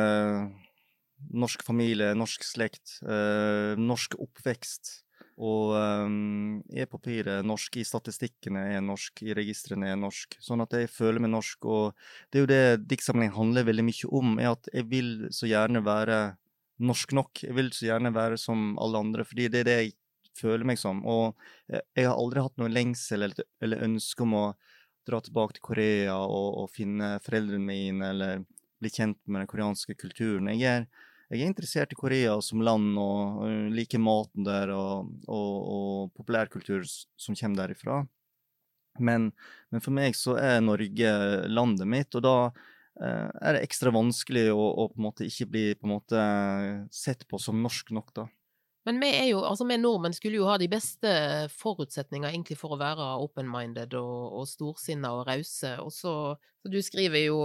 norsk 1.34 1.62
familie, 1.66 2.12
norsk 2.18 2.44
slekt, 2.46 2.98
uh, 3.06 3.78
norsk 3.78 4.18
oppvekst. 4.20 4.92
Og 5.38 5.74
um, 5.78 6.58
er 6.74 6.88
papiret 6.90 7.46
norsk, 7.46 7.78
i 7.78 7.86
statistikkene 7.86 8.64
er 8.74 8.82
norsk, 8.82 9.22
i 9.22 9.36
registrene 9.38 9.92
er 9.92 10.00
norsk. 10.00 10.34
Sånn 10.42 10.64
at 10.64 10.74
jeg 10.74 10.90
føler 10.90 11.22
meg 11.22 11.30
norsk. 11.30 11.68
Og 11.70 11.94
det 12.28 12.40
er 12.40 12.44
jo 12.44 12.50
det 12.50 12.88
diktsamlingen 12.90 13.36
handler 13.36 13.68
veldig 13.68 13.86
mye 13.86 14.10
om, 14.18 14.34
er 14.42 14.50
at 14.56 14.70
jeg 14.74 14.88
vil 14.90 15.12
så 15.34 15.50
gjerne 15.50 15.84
være 15.86 16.18
norsk 16.82 17.14
nok. 17.18 17.44
Jeg 17.46 17.54
vil 17.54 17.70
så 17.74 17.86
gjerne 17.92 18.14
være 18.14 18.38
som 18.40 18.72
alle 18.82 19.02
andre, 19.04 19.26
fordi 19.28 19.46
det 19.52 19.62
er 19.62 19.68
det 19.68 19.78
jeg 19.78 19.94
føler 20.38 20.66
meg 20.66 20.80
som. 20.80 21.04
Og 21.06 21.38
jeg 21.70 22.06
har 22.06 22.16
aldri 22.16 22.42
hatt 22.42 22.58
noe 22.58 22.72
lengsel 22.72 23.28
eller, 23.28 23.46
eller 23.62 23.86
ønske 23.86 24.26
om 24.26 24.34
å 24.38 24.46
dra 25.08 25.20
tilbake 25.24 25.56
til 25.56 25.66
Korea 25.70 26.18
og, 26.18 26.64
og 26.64 26.72
finne 26.74 27.16
foreldrene 27.24 27.64
mine, 27.64 28.10
eller 28.10 28.42
bli 28.78 28.90
kjent 28.92 29.20
med 29.26 29.42
den 29.42 29.50
koreanske 29.50 29.94
kulturen. 29.98 30.50
Jeg 30.54 30.82
er 30.82 31.06
jeg 31.28 31.42
er 31.42 31.50
interessert 31.50 31.92
i 31.92 31.98
Korea 31.98 32.38
som 32.44 32.62
land 32.64 32.96
og, 33.00 33.42
og 33.44 33.74
liker 33.76 34.00
maten 34.00 34.46
der 34.46 34.72
og, 34.72 35.10
og, 35.28 35.56
og 35.74 36.14
populærkultur 36.16 36.86
som 36.88 37.36
kommer 37.36 37.64
derifra. 37.64 38.00
Men, 38.98 39.28
men, 39.70 39.82
for 39.84 39.94
meg 39.94 40.16
så 40.18 40.38
er 40.40 40.62
Norge 40.64 41.12
landet 41.52 41.86
mitt, 41.90 42.16
og 42.18 42.24
da 42.24 42.34
eh, 42.48 43.28
er 43.28 43.58
det 43.58 43.62
ekstra 43.66 43.92
vanskelig 43.94 44.48
å, 44.50 44.58
å, 44.58 44.88
på 44.90 44.98
en 44.98 45.06
måte 45.06 45.28
ikke 45.28 45.50
bli 45.52 45.64
på 45.78 45.86
en 45.86 45.94
måte 45.94 46.24
sett 46.94 47.28
på 47.28 47.40
som 47.42 47.60
norsk 47.62 47.92
nok, 47.94 48.10
da. 48.16 48.26
Men 48.88 49.02
vi 49.02 49.08
er 49.12 49.26
jo, 49.28 49.42
altså 49.44 49.66
vi 49.68 49.76
nordmenn 49.76 50.14
skulle 50.16 50.38
jo 50.38 50.46
ha 50.48 50.54
de 50.56 50.64
beste 50.72 51.10
forutsetninger 51.52 52.30
egentlig 52.30 52.56
for 52.56 52.72
å 52.72 52.78
være 52.80 53.08
open-minded 53.20 53.92
og, 53.98 54.38
og 54.38 54.46
storsinna 54.48 55.10
og 55.12 55.26
rause. 55.28 55.74
Og 55.82 55.92
så, 55.92 56.14
så 56.56 56.72
Du 56.72 56.78
skriver 56.80 57.26
jo 57.26 57.36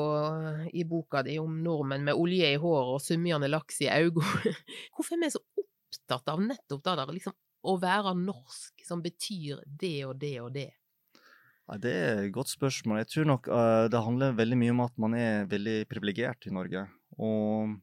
i 0.71 0.86
boka 0.88 1.19
di 1.27 1.36
om 1.41 1.58
nordmenn 1.65 2.08
med 2.08 2.15
olje 2.15 2.53
i 2.53 2.62
håret 2.62 2.93
og 2.95 3.03
summende 3.03 3.51
laks 3.51 3.82
i 3.84 3.91
øynene. 3.91 4.56
Hvorfor 4.95 5.17
er 5.17 5.25
vi 5.25 5.34
så 5.36 5.43
opptatt 5.60 6.32
av 6.32 6.47
nettopp 6.47 6.86
det 6.88 6.95
der, 7.01 7.13
liksom 7.19 7.36
å 7.63 7.75
være 7.79 8.15
norsk, 8.23 8.88
som 8.88 9.03
betyr 9.03 9.65
det 9.67 9.97
og 10.08 10.15
det 10.23 10.38
og 10.45 10.51
det? 10.56 10.69
Ja, 11.67 11.79
det 11.79 11.93
er 11.95 12.25
et 12.25 12.34
godt 12.36 12.56
spørsmål. 12.56 13.03
Jeg 13.03 13.12
tror 13.12 13.27
nok 13.36 13.51
uh, 13.51 13.91
det 13.91 14.08
handler 14.08 14.39
veldig 14.39 14.63
mye 14.63 14.75
om 14.77 14.84
at 14.88 14.95
man 14.99 15.19
er 15.19 15.49
veldig 15.51 15.82
privilegert 15.91 16.47
i 16.47 16.56
Norge. 16.56 16.88
Og 17.19 17.75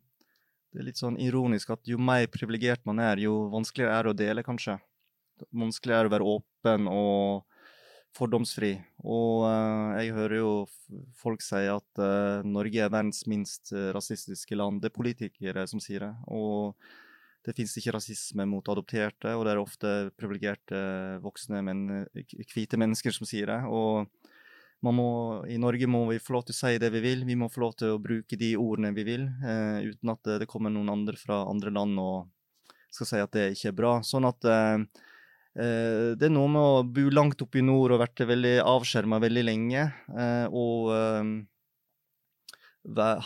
det 0.70 0.80
er 0.80 0.86
litt 0.86 1.00
sånn 1.00 1.18
ironisk 1.18 1.72
at 1.74 1.88
jo 1.90 1.98
mer 1.98 2.28
privilegert 2.30 2.84
man 2.86 3.02
er, 3.02 3.18
jo 3.22 3.48
vanskeligere 3.50 3.96
er 3.96 4.06
det 4.06 4.12
å 4.12 4.18
dele, 4.20 4.46
kanskje. 4.46 4.76
Vanskeligere 5.50 6.06
er 6.06 6.10
å 6.10 6.12
være 6.14 6.28
åpen 6.36 6.90
og 6.90 7.60
fordomsfri. 8.16 8.72
Og 9.02 9.44
uh, 9.46 9.98
jeg 9.98 10.14
hører 10.16 10.36
jo 10.40 10.54
folk 11.18 11.42
si 11.44 11.62
at 11.70 12.02
uh, 12.02 12.46
Norge 12.46 12.82
er 12.82 12.90
verdens 12.92 13.22
minst 13.30 13.72
uh, 13.74 13.90
rasistiske 13.96 14.58
land. 14.58 14.82
Det 14.82 14.90
er 14.90 14.98
politikere 14.98 15.66
som 15.70 15.82
sier 15.82 16.06
det. 16.06 16.12
Og 16.30 16.76
det 17.46 17.54
fins 17.56 17.72
ikke 17.80 17.94
rasisme 17.96 18.44
mot 18.46 18.66
adopterte, 18.68 19.32
og 19.32 19.46
det 19.46 19.54
er 19.54 19.62
ofte 19.62 19.92
privilegerte 20.20 20.80
voksne, 21.24 21.62
men 21.64 21.86
hvite 22.52 22.76
mennesker 22.76 23.14
som 23.16 23.28
sier 23.28 23.48
det. 23.48 23.62
Og 23.64 24.10
må, 24.88 25.10
I 25.44 25.58
Norge 25.60 25.86
må 25.90 26.06
vi 26.08 26.18
få 26.22 26.38
lov 26.38 26.46
til 26.48 26.56
å 26.56 26.60
si 26.62 26.78
det 26.80 26.88
vi 26.94 27.02
vil, 27.04 27.24
vi 27.28 27.36
må 27.36 27.50
få 27.52 27.66
lov 27.66 27.74
til 27.76 27.94
å 27.94 28.00
bruke 28.00 28.38
de 28.40 28.54
ordene 28.56 28.94
vi 28.96 29.04
vil, 29.04 29.26
eh, 29.44 29.90
uten 29.92 30.12
at 30.14 30.30
det 30.40 30.48
kommer 30.48 30.72
noen 30.72 30.88
andre 30.92 31.20
fra 31.20 31.42
andre 31.50 31.72
land 31.74 32.00
og 32.00 32.30
skal 32.90 33.08
si 33.10 33.20
at 33.22 33.36
det 33.36 33.46
ikke 33.54 33.70
er 33.70 33.76
bra. 33.76 33.92
Sånn 34.06 34.26
at 34.28 34.48
eh, 34.48 34.78
eh 35.60 36.16
det 36.16 36.28
er 36.28 36.34
noe 36.34 36.48
med 36.50 36.62
å 36.62 36.82
bo 36.86 37.06
langt 37.12 37.42
oppe 37.42 37.60
i 37.60 37.66
nord 37.66 37.94
og 37.94 38.02
vært 38.02 38.24
veldig 38.26 38.56
avskjerma 38.64 39.20
veldig 39.22 39.44
lenge, 39.46 39.86
eh, 40.16 40.46
og 40.48 40.90
eh, 40.96 41.30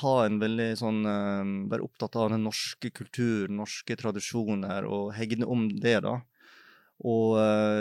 ha 0.02 0.14
en 0.24 0.38
veldig 0.42 0.70
sånn 0.76 1.04
eh, 1.06 1.50
Være 1.70 1.84
opptatt 1.86 2.16
av 2.18 2.32
den 2.34 2.42
norske 2.44 2.90
kulturen, 2.90 3.60
norske 3.62 3.96
tradisjoner, 3.96 4.88
og 4.90 5.12
hegne 5.14 5.46
om 5.46 5.68
det, 5.70 6.00
da 6.04 6.20
og 7.04 7.34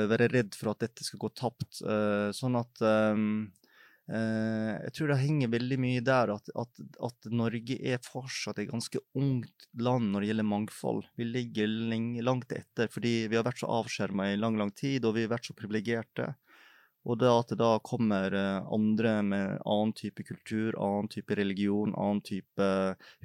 være 0.10 0.26
redd 0.34 0.56
for 0.58 0.72
at 0.72 0.82
dette 0.82 1.06
skal 1.06 1.20
gå 1.22 1.30
tapt. 1.38 1.78
Sånn 2.34 2.56
at 2.58 2.82
jeg 4.04 4.92
tror 4.98 5.14
det 5.14 5.16
henger 5.22 5.52
veldig 5.54 5.78
mye 5.80 6.02
der 6.04 6.34
at, 6.34 6.50
at, 6.60 6.82
at, 7.08 7.28
Norge 7.32 7.78
er 7.80 8.02
fortsatt 8.04 8.58
et 8.60 8.68
ganske 8.68 9.00
ungt 9.16 9.68
land 9.80 10.12
når 10.12 10.24
det 10.24 10.30
gjelder 10.32 10.48
mangfold. 10.50 11.06
Vi 11.16 11.28
ligger 11.30 11.72
langt 12.26 12.52
etter 12.52 12.92
fordi 12.92 13.14
vi 13.32 13.40
har 13.40 13.46
vært 13.48 13.62
så 13.64 13.72
avskjerma 13.72 14.34
i 14.34 14.40
lang, 14.42 14.60
lang 14.60 14.74
tid, 14.76 15.08
og 15.08 15.16
vi 15.16 15.24
har 15.24 15.32
vært 15.32 15.48
så 15.48 15.56
privilegerte. 15.56 16.34
Og 17.08 17.20
det 17.20 17.32
at 17.32 17.50
det 17.52 17.60
da 17.60 17.72
kommer 17.84 18.36
uh, 18.36 18.68
andre 18.76 19.18
med 19.28 19.64
annen 19.68 19.96
type 19.96 20.24
kultur, 20.28 20.76
annen 20.80 21.10
type 21.12 21.36
religion, 21.36 21.96
annen 22.00 22.24
type 22.24 22.68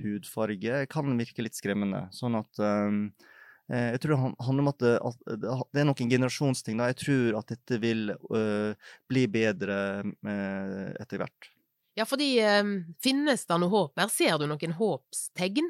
hudfarge, 0.02 0.86
kan 0.90 1.18
virke 1.18 1.46
litt 1.46 1.58
skremmende. 1.58 2.06
Sånn 2.14 2.38
at 2.38 2.58
um, 2.62 3.04
Eh, 3.12 3.37
jeg 3.68 4.00
tror 4.00 4.14
det 4.14 4.20
handler 4.46 4.64
om 4.64 4.70
at 4.70 4.78
det, 4.80 4.94
at 4.96 5.18
det, 5.42 5.80
er 5.82 5.88
nok 5.88 6.00
en 6.00 6.10
generasjonsting. 6.12 6.78
Da. 6.80 6.88
Jeg 6.88 7.00
tror 7.02 7.38
at 7.42 7.52
dette 7.52 7.80
vil 7.82 8.14
øh, 8.16 8.72
bli 9.10 9.26
bedre 9.28 9.78
øh, 10.08 10.88
etter 10.96 11.20
hvert. 11.20 11.50
Ja, 11.98 12.06
fordi 12.08 12.30
øh, 12.40 12.72
finnes 13.02 13.44
det 13.44 13.60
noe 13.60 13.72
håp 13.72 14.00
her? 14.00 14.08
Ser 14.12 14.38
du 14.40 14.46
noen 14.48 14.76
håpstegn? 14.78 15.68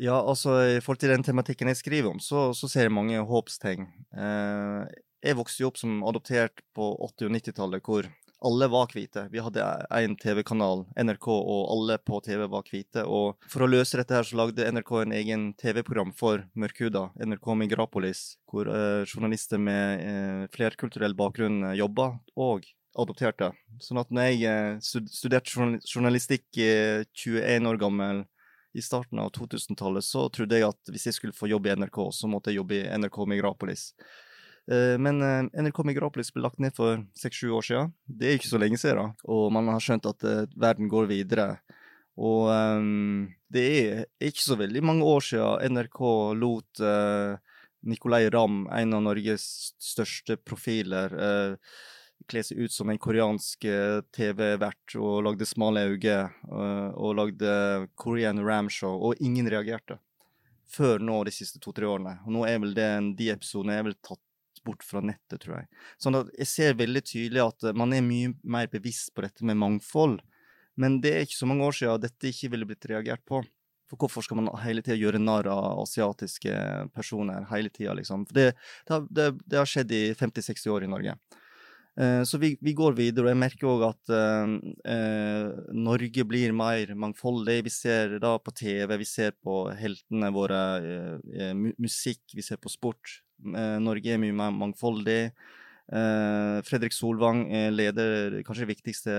Ja, 0.00 0.16
altså 0.18 0.56
i 0.74 0.80
forhold 0.82 1.00
til 1.02 1.12
den 1.12 1.22
tematikken 1.22 1.70
jeg 1.70 1.78
skriver 1.78 2.10
om, 2.10 2.20
så, 2.20 2.48
så 2.54 2.68
ser 2.70 2.88
jeg 2.88 2.94
mange 2.94 3.20
håpstegn. 3.26 3.86
Eh, 4.10 4.82
jeg 5.24 5.38
vokste 5.38 5.62
jo 5.62 5.70
opp 5.70 5.78
som 5.78 6.02
adoptert 6.06 6.64
på 6.74 6.90
80- 6.98 7.28
og 7.28 7.36
90-tallet, 7.38 7.86
hvor 7.86 8.08
alle 8.44 8.68
var 8.68 8.90
hvite. 8.92 9.26
Vi 9.32 9.40
hadde 9.40 9.64
én 9.96 10.14
TV-kanal, 10.20 10.84
NRK, 11.00 11.28
og 11.32 11.62
alle 11.72 11.96
på 12.04 12.20
TV 12.24 12.44
var 12.50 12.66
hvite. 12.68 13.04
Og 13.08 13.40
for 13.50 13.64
å 13.64 13.68
løse 13.70 13.96
dette 13.98 14.16
her, 14.16 14.26
så 14.28 14.38
lagde 14.38 14.66
NRK 14.68 14.92
en 15.00 15.14
egen 15.16 15.46
TV-program 15.60 16.12
for 16.16 16.44
mørkhuda, 16.58 17.06
NRK 17.24 17.48
Migrapolis, 17.62 18.24
hvor 18.50 18.68
eh, 18.68 19.04
journalister 19.08 19.60
med 19.60 20.04
eh, 20.04 20.42
flerkulturell 20.54 21.16
bakgrunn 21.16 21.70
eh, 21.70 21.78
jobba, 21.80 22.10
og 22.36 22.68
adopterte. 23.00 23.50
Sånn 23.82 24.02
at 24.02 24.12
når 24.14 24.34
jeg 24.36 25.08
studerte 25.10 25.70
journalistikk 25.88 26.46
i 26.60 26.70
21 27.10 27.70
år 27.72 27.80
gammel 27.80 28.22
i 28.74 28.82
starten 28.82 29.18
av 29.22 29.32
2000-tallet, 29.34 30.04
så 30.04 30.28
trodde 30.34 30.58
jeg 30.58 30.68
at 30.68 30.92
hvis 30.92 31.08
jeg 31.08 31.16
skulle 31.16 31.36
få 31.36 31.48
jobb 31.50 31.68
i 31.70 31.74
NRK, 31.78 31.98
så 32.14 32.30
måtte 32.30 32.52
jeg 32.52 32.60
jobbe 32.60 32.80
i 32.82 32.86
NRK 33.00 33.20
Migrapolis. 33.30 33.92
Eh, 34.70 34.96
men 34.98 35.22
eh, 35.22 35.62
NRK 35.62 35.82
Migrapolis 35.84 36.32
ble 36.32 36.44
lagt 36.44 36.60
ned 36.62 36.74
for 36.76 37.02
seks-sju 37.18 37.50
år 37.52 37.66
siden. 37.66 37.94
Det 38.06 38.28
er 38.28 38.38
ikke 38.38 38.52
så 38.52 38.60
lenge 38.60 38.80
siden, 38.80 39.00
da. 39.00 39.28
og 39.28 39.48
man 39.52 39.68
har 39.74 39.82
skjønt 39.84 40.08
at 40.08 40.28
eh, 40.28 40.44
verden 40.56 40.90
går 40.92 41.08
videre. 41.10 41.48
Og 42.14 42.46
um, 42.46 43.24
det 43.50 43.64
er 43.66 44.04
ikke 44.22 44.44
så 44.44 44.54
veldig 44.54 44.84
mange 44.86 45.02
år 45.02 45.24
siden 45.26 45.74
NRK 45.74 46.00
lot 46.38 46.82
uh, 46.86 47.34
Nicolay 47.82 48.28
Ramm, 48.30 48.68
en 48.70 48.94
av 48.94 49.02
Norges 49.02 49.74
største 49.82 50.36
profiler, 50.38 51.10
uh, 51.10 51.74
kle 52.30 52.44
seg 52.46 52.60
ut 52.62 52.72
som 52.72 52.92
en 52.92 53.00
koreansk 53.02 53.66
TV-vert 54.14 54.94
og 54.94 55.24
lagde 55.26 55.44
smale 55.44 55.82
øyne 55.90 56.20
og 56.94 57.18
lagde 57.18 57.50
Korean 58.00 58.38
Ram 58.46 58.70
Show, 58.72 58.94
og 59.10 59.20
ingen 59.20 59.50
reagerte. 59.50 59.98
Før 60.70 61.02
nå 61.02 61.18
de 61.26 61.34
siste 61.34 61.60
to-tre 61.60 61.90
årene. 61.90 62.14
Og 62.24 62.32
nå 62.38 62.46
er 62.48 62.62
vel 62.62 62.72
det, 62.78 62.88
de 63.18 63.28
episodene 63.34 63.76
er 63.76 63.84
vel 63.90 63.98
tatt 63.98 64.22
bort 64.66 64.84
fra 64.86 65.02
nettet, 65.04 65.40
tror 65.42 65.58
jeg. 65.60 65.68
Sånn 66.00 66.18
at 66.18 66.30
jeg 66.38 66.50
ser 66.50 66.78
veldig 66.78 67.02
tydelig 67.06 67.44
at 67.44 67.68
man 67.76 67.92
er 67.96 68.04
mye 68.04 68.32
mer 68.42 68.70
bevisst 68.72 69.14
på 69.14 69.24
dette 69.26 69.46
med 69.46 69.60
mangfold. 69.60 70.20
Men 70.80 70.98
det 71.02 71.12
er 71.14 71.26
ikke 71.26 71.38
så 71.38 71.48
mange 71.50 71.66
år 71.68 71.76
siden 71.78 72.02
dette 72.02 72.30
ikke 72.30 72.50
ville 72.54 72.68
blitt 72.68 72.88
reagert 72.90 73.22
på. 73.28 73.44
For 73.90 74.00
hvorfor 74.00 74.24
skal 74.24 74.40
man 74.40 74.50
hele 74.64 74.82
tida 74.82 74.96
gjøre 74.96 75.20
narr 75.20 75.48
av 75.52 75.82
asiatiske 75.84 76.52
personer 76.96 77.46
hele 77.50 77.70
tida, 77.72 77.94
liksom? 77.96 78.24
For 78.28 78.40
det, 78.40 78.50
det, 78.88 79.00
det, 79.10 79.30
det, 79.44 79.58
har 79.60 79.70
skjedd 79.70 79.92
i 79.92 80.04
50-60 80.16 80.72
år 80.72 80.86
i 80.86 80.90
Norge. 80.90 81.16
Eh, 82.00 82.22
så 82.26 82.40
vi, 82.42 82.54
vi, 82.64 82.72
går 82.74 82.96
videre, 82.98 83.28
og 83.28 83.30
jeg 83.34 83.40
merker 83.42 83.70
òg 83.70 83.84
at 83.90 84.14
eh, 84.16 84.54
eh, 84.94 85.50
Norge 85.76 86.24
blir 86.26 86.56
mer 86.56 86.94
mangfoldig. 86.98 87.60
Vi 87.68 87.74
ser 87.74 88.16
da 88.24 88.34
på 88.40 88.56
TV, 88.56 88.96
vi 89.04 89.08
ser 89.08 89.36
på 89.36 89.60
heltene 89.78 90.32
våre, 90.34 90.64
eh, 90.80 91.54
musikk, 91.54 92.24
vi 92.34 92.46
ser 92.46 92.58
på 92.62 92.72
sport. 92.72 93.20
Norge 93.44 94.14
er 94.14 94.20
mye 94.22 94.36
mer 94.36 94.54
mangfoldig. 94.54 95.20
Eh, 95.92 96.58
Fredrik 96.64 96.94
Solvang 96.96 97.44
leder 97.76 98.40
kanskje 98.46 98.64
det 98.64 98.72
viktigste 98.72 99.16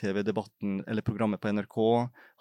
TV-debatten 0.00 0.84
eller 0.86 1.02
programmet 1.02 1.40
på 1.40 1.50
NRK. 1.50 1.78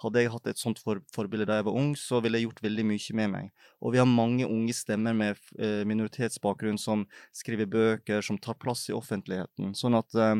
Hadde 0.03 0.21
jeg 0.21 0.31
hatt 0.33 0.49
et 0.51 0.59
sånt 0.61 0.81
for, 0.81 1.01
forbilde 1.13 1.47
da 1.49 1.57
jeg 1.59 1.67
var 1.67 1.77
ung, 1.79 1.93
så 1.97 2.19
ville 2.21 2.39
jeg 2.39 2.47
gjort 2.47 2.61
veldig 2.65 2.85
mye 2.91 3.17
med 3.19 3.31
meg. 3.33 3.49
Og 3.81 3.93
vi 3.93 4.01
har 4.01 4.09
mange 4.09 4.47
unge 4.47 4.75
stemmer 4.77 5.17
med 5.17 5.41
eh, 5.57 5.81
minoritetsbakgrunn 5.89 6.79
som 6.81 7.05
skriver 7.35 7.69
bøker, 7.69 8.21
som 8.25 8.39
tar 8.41 8.57
plass 8.61 8.85
i 8.89 8.97
offentligheten. 8.97 9.73
Sånn 9.77 9.97
at 9.97 10.13
eh, 10.13 10.35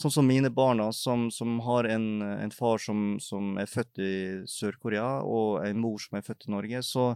sånn 0.00 0.16
som 0.18 0.28
mine 0.28 0.52
barna, 0.52 0.90
som, 0.92 1.30
som 1.34 1.58
har 1.64 1.88
en, 1.90 2.08
en 2.22 2.54
far 2.54 2.82
som, 2.82 3.16
som, 3.24 3.54
er 3.60 3.70
født 3.70 4.04
i 4.04 4.14
Sør-Korea, 4.50 5.20
og 5.24 5.64
en 5.64 5.80
mor 5.80 6.00
som 6.02 6.18
er 6.18 6.26
født 6.26 6.48
i 6.48 6.56
Norge, 6.56 6.84
så 6.84 7.12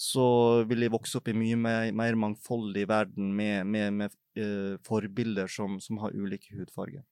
så 0.00 0.26
vil 0.64 0.86
jeg 0.86 0.94
vokse 0.94 1.18
opp 1.18 1.28
i 1.28 1.36
mye 1.36 1.58
mer, 1.60 1.90
mer 1.92 2.16
mangfoldig 2.16 2.86
verden 2.88 3.34
med, 3.36 3.68
med, 3.68 3.92
med 3.98 4.14
uh, 4.40 4.78
forbilder 4.86 5.50
som, 5.50 5.76
som, 5.82 6.00
har 6.00 6.16
ulike 6.16 6.56
hudfarger. 6.56 7.04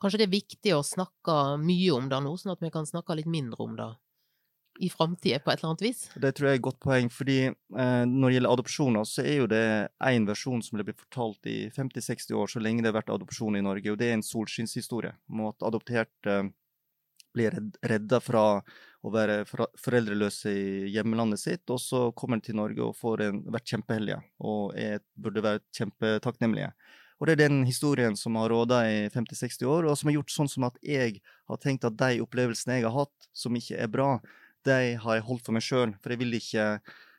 Kanskje 0.00 0.22
det 0.22 0.28
er 0.28 0.36
viktig 0.38 0.72
å 0.72 0.84
snakke 0.86 1.58
mye 1.60 1.90
om 1.92 2.06
det 2.08 2.20
nå, 2.24 2.32
sånn 2.40 2.54
at 2.54 2.62
vi 2.64 2.70
kan 2.72 2.88
snakke 2.88 3.18
litt 3.18 3.28
mindre 3.28 3.60
om 3.60 3.74
det 3.76 3.90
i 4.78 4.88
framtida 4.88 5.42
på 5.42 5.50
et 5.50 5.58
eller 5.58 5.74
annet 5.74 5.84
vis? 5.84 6.04
Det 6.14 6.30
tror 6.38 6.48
jeg 6.48 6.56
er 6.56 6.60
et 6.60 6.64
godt 6.68 6.80
poeng, 6.80 7.10
fordi 7.12 7.38
uh, 7.50 8.04
når 8.08 8.24
det 8.24 8.34
gjelder 8.38 8.56
adopsjoner, 8.56 9.08
så 9.10 9.26
er 9.26 9.40
jo 9.42 9.50
det 9.52 9.64
én 10.08 10.28
versjon 10.30 10.64
som 10.64 10.80
blir 10.80 10.96
fortalt 10.96 11.50
i 11.50 11.58
50-60 11.76 12.38
år, 12.38 12.48
så 12.48 12.62
lenge 12.64 12.86
det 12.86 12.92
har 12.94 13.00
vært 13.02 13.12
adopsjon 13.18 13.58
i 13.58 13.64
Norge, 13.68 13.92
og 13.92 14.00
det 14.00 14.08
er 14.08 14.16
en 14.16 14.24
solskinnshistorie 14.24 15.12
om 15.28 15.50
at 15.50 15.66
adopterte 15.66 16.40
uh, 16.46 16.54
blir 17.36 17.52
redda 17.84 18.22
fra 18.24 18.46
å 19.06 19.12
være 19.14 19.42
foreldreløse 19.48 20.50
i 20.50 20.92
hjemlandet 20.94 21.40
sitt, 21.40 21.64
og 21.70 21.78
så 21.82 22.08
kommer 22.18 22.40
de 22.40 22.48
til 22.48 22.58
Norge 22.58 22.82
og 22.82 22.96
får 22.98 23.22
en, 23.28 23.42
vært 23.54 23.70
kjempeheldige 23.70 24.18
og 24.42 24.72
er, 24.78 24.98
burde 25.14 25.44
være 25.44 25.62
kjempetakknemlige. 25.76 26.72
Og 27.18 27.26
det 27.26 27.34
er 27.34 27.48
den 27.48 27.62
historien 27.66 28.14
som 28.18 28.36
har 28.38 28.50
råda 28.52 28.82
i 28.86 28.98
50-60 29.10 29.66
år, 29.66 29.86
og 29.86 29.98
som 29.98 30.10
har 30.10 30.18
gjort 30.18 30.34
sånn 30.34 30.50
som 30.50 30.66
at 30.68 30.78
jeg 30.86 31.18
har 31.50 31.62
tenkt 31.62 31.86
at 31.86 31.96
de 31.98 32.22
opplevelsene 32.22 32.78
jeg 32.78 32.86
har 32.86 32.94
hatt, 32.94 33.30
som 33.34 33.56
ikke 33.58 33.78
er 33.78 33.90
bra, 33.90 34.10
de 34.66 34.78
har 35.02 35.18
jeg 35.18 35.26
holdt 35.26 35.46
for 35.46 35.56
meg 35.56 35.64
sjøl. 35.66 35.94
For 36.02 36.14
jeg 36.14 36.22
vil 36.22 36.38
ikke 36.38 36.66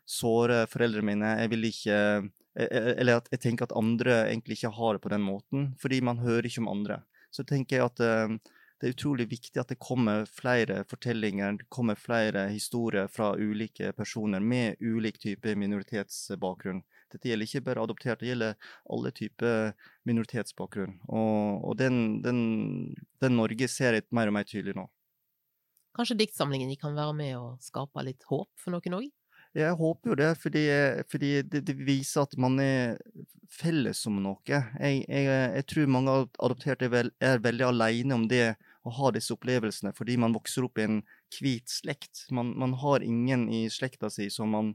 såre 0.10 0.64
foreldrene 0.72 1.12
mine. 1.12 1.34
Jeg 1.44 1.52
vil 1.52 1.68
ikke 1.70 1.98
e, 2.00 2.64
e, 2.64 2.80
Eller 2.96 3.20
at 3.20 3.30
jeg 3.34 3.44
tenker 3.44 3.68
at 3.68 3.76
andre 3.78 4.24
egentlig 4.30 4.60
ikke 4.60 4.74
har 4.78 4.96
det 4.96 5.04
på 5.04 5.12
den 5.14 5.26
måten, 5.26 5.70
fordi 5.82 6.02
man 6.06 6.22
hører 6.24 6.48
ikke 6.48 6.64
om 6.64 6.72
andre. 6.72 7.02
Så 7.32 7.46
tenker 7.48 7.78
jeg 7.78 7.86
at 7.86 8.02
uh, 8.02 8.56
det 8.80 8.88
er 8.88 8.94
utrolig 8.96 9.26
viktig 9.28 9.60
at 9.60 9.72
det 9.74 9.80
kommer 9.84 10.24
flere 10.32 10.86
fortellinger, 10.88 11.58
det 11.60 11.68
kommer 11.74 12.00
flere 12.00 12.46
historier 12.48 13.10
fra 13.12 13.34
ulike 13.36 13.92
personer 13.98 14.40
med 14.40 14.80
ulik 14.80 15.20
type 15.20 15.56
minoritetsbakgrunn. 15.60 16.80
Dette 17.12 17.28
gjelder 17.28 17.50
ikke 17.50 17.66
bare 17.66 17.84
adopterte, 17.84 18.24
det 18.24 18.32
gjelder 18.32 18.72
alle 18.96 19.12
typer 19.12 19.74
minoritetsbakgrunn. 20.08 20.96
Og, 21.10 21.68
og 21.68 21.76
den, 21.82 22.22
den, 22.24 22.40
den, 23.20 23.36
Norge 23.36 23.68
ser 23.68 23.98
jeg 23.98 24.08
mer 24.16 24.32
og 24.32 24.38
mer 24.38 24.48
tydelig 24.48 24.78
nå. 24.78 24.88
Kanskje 25.98 26.22
diktsamlingen 26.22 26.72
kan 26.80 26.96
være 26.96 27.18
med 27.18 27.36
å 27.36 27.58
skape 27.60 28.06
litt 28.08 28.24
håp 28.30 28.48
for 28.62 28.78
noen 28.78 29.00
òg? 29.02 29.10
Jeg 29.58 29.74
håper 29.76 30.12
jo 30.12 30.16
det, 30.16 30.30
fordi, 30.38 30.64
fordi 31.10 31.30
det, 31.42 31.64
det, 31.66 31.76
viser 31.82 32.22
at 32.22 32.36
man 32.38 32.60
er 32.62 33.00
felles 33.50 34.06
om 34.08 34.20
noe. 34.22 34.38
Jeg, 34.48 35.02
jeg, 35.10 35.26
jeg 35.26 35.66
tror 35.72 35.90
mange 35.90 36.18
adopterte 36.38 36.86
er, 36.86 36.94
vel, 36.94 37.10
er 37.18 37.42
veldig 37.42 37.66
alene 37.72 38.20
om 38.20 38.28
det 38.30 38.54
å 38.88 38.94
ha 38.96 39.12
disse 39.12 39.34
opplevelsene, 39.36 39.92
fordi 39.96 40.16
man 40.22 40.36
vokser 40.36 40.66
opp 40.68 40.80
i 40.80 40.86
en 40.88 41.02
hvit 41.36 41.70
slekt. 41.72 42.26
Man, 42.32 42.54
man 42.60 42.76
har 42.80 43.04
ingen 43.06 43.48
i 43.52 43.66
slekta 43.72 44.10
si 44.14 44.30
som 44.34 44.52
man, 44.56 44.74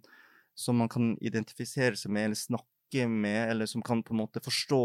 som 0.54 0.78
man, 0.80 0.90
kan 0.92 1.14
identifisere 1.24 1.96
seg 1.96 2.12
med 2.12 2.30
eller 2.30 2.40
snakke 2.40 3.08
med, 3.10 3.50
eller 3.50 3.66
som 3.66 3.82
kan 3.82 4.04
på 4.04 4.14
en 4.14 4.22
måte 4.22 4.44
forstå 4.44 4.84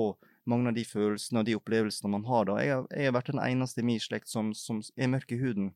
mange 0.50 0.72
av 0.72 0.78
de 0.78 0.86
følelsene 0.88 1.44
og 1.44 1.50
de 1.50 1.58
opplevelsene 1.60 2.14
man 2.16 2.26
har. 2.26 2.48
da. 2.50 2.58
Jeg, 2.64 2.74
har, 2.74 2.88
jeg 2.96 3.12
har 3.12 3.18
vært 3.20 3.34
den 3.34 3.44
eneste 3.44 3.84
i 3.84 3.90
min 3.92 4.02
slekt 4.02 4.32
som, 4.32 4.54
som 4.58 4.82
er 4.98 5.12
mørk 5.12 5.36
i 5.36 5.42
huden. 5.42 5.74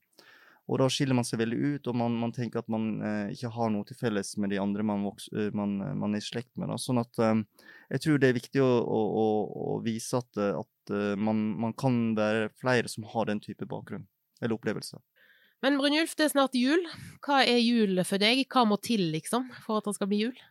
Og 0.72 0.80
da 0.80 0.88
skiller 0.88 1.18
man 1.18 1.28
seg 1.28 1.42
veldig 1.42 1.58
ut, 1.60 1.88
og 1.92 1.98
man, 2.00 2.14
man 2.22 2.32
tenker 2.32 2.62
at 2.62 2.70
man 2.72 2.86
eh, 3.04 3.34
ikke 3.36 3.52
har 3.52 3.72
noe 3.74 3.84
til 3.88 3.98
felles 4.00 4.32
med 4.40 4.54
de 4.54 4.62
andre 4.64 4.86
man, 4.88 5.04
vokser, 5.04 5.52
man, 5.52 5.76
er 5.84 6.22
i 6.22 6.24
slekt 6.24 6.54
med. 6.56 6.72
Da. 6.72 6.78
Sånn 6.80 7.02
at 7.02 7.20
eh, 7.20 7.42
jeg 7.92 8.06
tror 8.06 8.22
det 8.22 8.30
er 8.30 8.38
viktig 8.38 8.64
å, 8.64 8.70
å, 8.88 9.26
å 9.74 9.76
vise 9.84 10.22
at, 10.24 10.40
eh, 10.40 10.56
at 10.84 11.18
man, 11.18 11.42
man, 11.60 11.74
kan 11.80 12.14
være 12.18 12.52
flere 12.60 12.92
som 12.92 13.08
har 13.14 13.30
den 13.30 13.40
type 13.44 13.66
bakgrunn 13.70 14.06
eller 14.44 14.58
opplevelse. 14.58 15.00
Men 15.64 15.78
Brynjulf, 15.80 16.18
det 16.20 16.26
er 16.26 16.34
snart 16.34 16.58
jul. 16.60 16.82
Hva 17.24 17.46
er 17.48 17.62
jul 17.64 18.02
for 18.04 18.20
deg? 18.20 18.42
Hva 18.52 18.66
må 18.68 18.76
til, 18.84 19.06
liksom, 19.14 19.48
for 19.64 19.80
at 19.80 19.88
det 19.88 19.96
skal 19.96 20.10
bli 20.12 20.26
jul? 20.26 20.42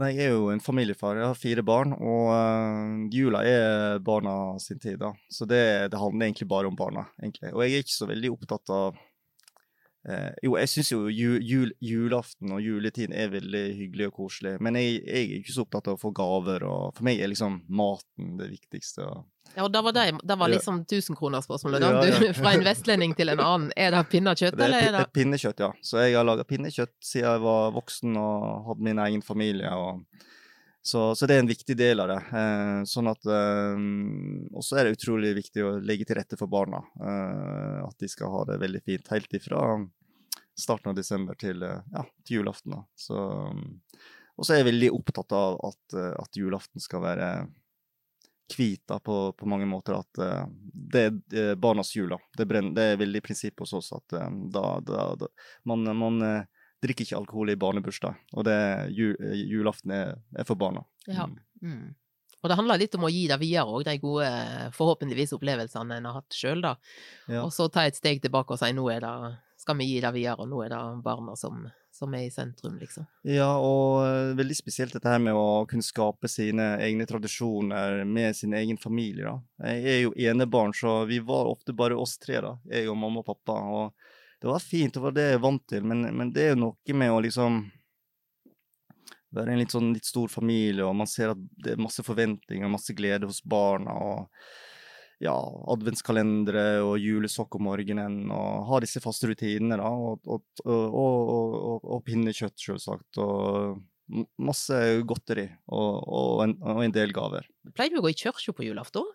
Nei, 0.00 0.08
jeg 0.16 0.30
er 0.30 0.34
jo 0.34 0.48
en 0.50 0.62
familiefar. 0.64 1.18
Jeg 1.20 1.28
har 1.28 1.38
fire 1.38 1.62
barn, 1.68 1.92
og 1.94 2.30
uh, 2.32 3.04
jula 3.12 3.42
er 3.46 4.00
barna 4.02 4.56
sin 4.62 4.80
tid, 4.80 4.96
da. 5.02 5.12
Så 5.30 5.46
det, 5.46 5.62
det 5.92 6.00
handler 6.00 6.26
egentlig 6.26 6.48
bare 6.50 6.70
om 6.70 6.78
barna, 6.78 7.04
egentlig. 7.20 7.52
Og 7.52 7.62
jeg 7.62 7.76
er 7.76 7.84
ikke 7.84 7.94
så 8.00 8.08
veldig 8.08 8.32
opptatt 8.32 8.72
av 8.72 8.98
Eh, 10.02 10.30
jo, 10.42 10.56
jeg 10.58 10.70
syns 10.70 10.88
jo 10.90 11.04
jul, 11.06 11.36
jul, 11.46 11.70
julaften 11.78 12.50
og 12.56 12.62
juletiden 12.64 13.14
er 13.14 13.30
veldig 13.30 13.62
hyggelig 13.78 14.08
og 14.10 14.16
koselig, 14.16 14.56
men 14.58 14.74
jeg, 14.80 14.96
jeg, 14.98 15.28
er 15.28 15.36
ikke 15.38 15.54
så 15.54 15.62
opptatt 15.62 15.92
av 15.92 15.98
å 15.98 16.00
få 16.00 16.10
gaver, 16.16 16.66
og 16.66 16.96
for 16.96 17.06
meg 17.06 17.22
er 17.22 17.30
liksom 17.30 17.60
maten 17.70 18.32
det 18.40 18.50
viktigste. 18.50 19.06
Ja, 19.52 19.66
og 19.66 19.70
da 19.74 19.82
var, 19.84 19.94
det, 19.94 20.18
det 20.24 20.36
var 20.40 20.50
liksom 20.50 20.82
tusenkronerspørsmålet. 20.90 21.84
Ja, 21.84 22.02
ja. 22.08 22.32
fra 22.34 22.54
en 22.56 22.66
vestlending 22.66 23.14
til 23.18 23.30
en 23.30 23.42
annen. 23.44 23.70
Er 23.76 23.94
det 23.94 24.02
pinnekjøtt, 24.10 24.56
det 24.56 24.64
er, 24.64 24.70
eller 24.70 24.88
er 24.88 24.96
det 24.96 25.14
Pinnekjøtt, 25.14 25.62
ja. 25.62 25.70
Så 25.84 26.00
jeg 26.02 26.16
har 26.16 26.26
laga 26.26 26.46
pinnekjøtt 26.48 26.94
siden 27.04 27.28
jeg 27.28 27.42
var 27.44 27.74
voksen 27.76 28.16
og 28.18 28.70
hadde 28.70 28.88
min 28.88 29.02
egen 29.06 29.22
familie. 29.26 29.70
og 29.70 30.02
så, 30.84 31.14
så, 31.14 31.26
det 31.26 31.36
er 31.36 31.44
en 31.44 31.50
viktig 31.50 31.76
del 31.78 32.02
av 32.02 32.08
det. 32.10 32.18
Eh, 32.34 32.80
sånn 32.90 33.06
at 33.06 33.26
eh, 33.30 33.82
Og 34.50 34.64
så 34.66 34.80
er 34.80 34.88
det 34.88 34.96
utrolig 34.96 35.30
viktig 35.38 35.62
å 35.62 35.76
legge 35.78 36.08
til 36.08 36.18
rette 36.18 36.38
for 36.40 36.50
barna. 36.50 36.82
Eh, 36.98 37.78
at 37.86 37.94
de 38.02 38.10
skal 38.10 38.32
ha 38.34 38.42
det 38.50 38.58
veldig 38.64 38.82
fint 38.82 39.12
helt 39.14 39.38
ifra 39.38 39.62
starten 40.58 40.90
av 40.90 40.98
desember 40.98 41.38
til, 41.38 41.62
eh, 41.62 41.86
ja, 41.94 42.02
til 42.26 42.40
julaften. 42.40 42.74
Så, 42.98 43.14
og 43.14 44.42
så 44.42 44.56
er 44.56 44.62
jeg 44.62 44.72
veldig 44.72 44.90
opptatt 44.98 45.36
av 45.38 45.60
at, 45.70 45.98
eh, 46.00 46.16
at 46.18 46.40
julaften 46.40 46.82
skal 46.82 47.04
være 47.06 47.28
hvit 48.52 48.82
på, 49.06 49.20
på, 49.38 49.48
mange 49.48 49.70
måter. 49.70 50.02
At 50.02 50.42
det 50.66 51.04
er 51.06 51.54
barnas 51.62 51.94
jul. 51.94 52.10
Det, 52.36 52.44
det 52.74 52.88
er 52.88 52.98
veldig 53.00 53.22
prinsipp 53.24 53.62
hos 53.62 53.72
oss 53.78 53.94
at 53.94 54.18
da, 54.52 54.66
da, 54.82 55.06
da, 55.16 55.30
man, 55.70 55.86
man 55.96 56.18
drikker 56.82 57.06
ikke 57.06 57.18
alkohol 57.18 57.52
i 57.52 57.58
barnebursdag. 57.58 58.20
Og 58.36 58.46
det 58.46 58.58
jul, 58.96 59.16
julaften 59.38 59.94
er, 59.94 60.16
er, 60.36 60.46
for 60.48 60.58
barna. 60.58 60.84
Ja. 61.06 61.28
Mm. 61.28 61.42
mm. 61.62 61.90
Og 62.42 62.50
det 62.50 62.56
handler 62.58 62.80
litt 62.80 62.96
om 62.98 63.04
å 63.06 63.10
gi 63.12 63.28
det 63.30 63.38
videre 63.38 63.70
òg, 63.70 63.84
de 63.86 64.00
gode, 64.02 64.28
forhåpentligvis, 64.74 65.34
opplevelsene 65.36 66.00
en 66.00 66.08
har 66.08 66.16
hatt 66.16 66.34
sjøl, 66.34 66.64
da. 66.64 66.72
Ja. 67.30 67.44
Og 67.44 67.52
så 67.54 67.68
ta 67.70 67.84
et 67.86 67.98
steg 67.98 68.18
tilbake 68.24 68.56
og 68.56 68.58
si 68.58 68.72
nå 68.74 68.88
er 68.90 69.04
det, 69.04 69.12
skal 69.62 69.78
vi 69.78 69.86
gi 69.92 70.00
det 70.02 70.10
videre, 70.16 70.42
og 70.42 70.50
nå 70.50 70.64
er 70.64 70.72
det 70.74 70.80
barna 71.04 71.36
som, 71.38 71.60
som 71.94 72.16
er 72.18 72.24
i 72.26 72.32
sentrum, 72.34 72.80
liksom. 72.82 73.06
Ja, 73.30 73.46
og 73.62 74.02
uh, 74.02 74.32
veldig 74.34 74.56
spesielt 74.58 74.96
dette 74.96 75.12
her 75.12 75.22
med 75.22 75.38
å 75.38 75.62
kunne 75.70 75.86
skape 75.86 76.26
sine 76.26 76.72
egne 76.82 77.06
tradisjoner 77.06 78.02
med 78.10 78.34
sin 78.34 78.58
egen 78.58 78.80
familie, 78.82 79.30
da. 79.30 79.70
Jeg 79.76 79.94
er 79.94 80.02
jo 80.08 80.16
enebarn, 80.32 80.74
så 80.74 81.04
vi 81.06 81.22
var 81.22 81.46
ofte 81.52 81.76
bare 81.78 81.94
oss 81.94 82.16
tre, 82.18 82.42
da. 82.42 82.56
Jeg 82.74 82.90
og 82.90 82.98
mamma 82.98 83.22
og 83.22 83.30
pappa. 83.30 83.60
og 83.70 84.18
det 84.42 84.50
var 84.50 84.62
fint, 84.62 84.94
det 84.94 85.02
var 85.04 85.14
det 85.14 85.28
jeg 85.30 85.42
vant 85.42 85.64
til, 85.70 85.86
men, 85.86 86.02
men 86.18 86.32
det 86.34 86.42
er 86.42 86.52
jo 86.52 86.64
noe 86.64 86.98
med 86.98 87.14
å 87.14 87.22
liksom 87.22 87.62
være 89.32 89.54
en 89.54 89.62
litt 89.62 89.72
sånn 89.72 89.92
litt 89.94 90.08
stor 90.08 90.28
familie, 90.28 90.84
og 90.84 90.96
man 90.98 91.08
ser 91.08 91.32
at 91.32 91.40
det 91.64 91.76
er 91.76 91.80
masse 91.80 92.04
forventninger, 92.04 92.68
masse 92.70 92.94
glede 92.96 93.30
hos 93.30 93.40
barna. 93.44 93.94
og 93.94 94.28
ja, 95.22 95.36
adventskalendere 95.70 96.82
og 96.82 96.96
julesokk 96.98 97.54
om 97.54 97.68
morgenen, 97.68 98.24
og 98.34 98.66
ha 98.66 98.80
disse 98.82 98.98
faste 99.02 99.30
rutinene, 99.30 99.78
da. 99.78 99.86
Og, 99.86 100.26
og, 100.26 100.64
og, 100.66 101.84
og 101.86 102.02
pinnekjøtt, 102.08 102.58
selvsagt. 102.58 103.20
Og 103.22 103.78
masse 104.42 104.78
godteri 105.08 105.46
og, 105.72 106.42
en, 106.44 106.56
en, 106.74 106.92
del 106.92 107.14
gaver. 107.14 107.46
Pleier 107.72 107.94
du 107.94 108.00
å 108.00 108.04
gå 108.04 108.12
i 108.12 108.18
kirka 108.18 108.52
på 108.52 108.66
julaften? 108.66 109.06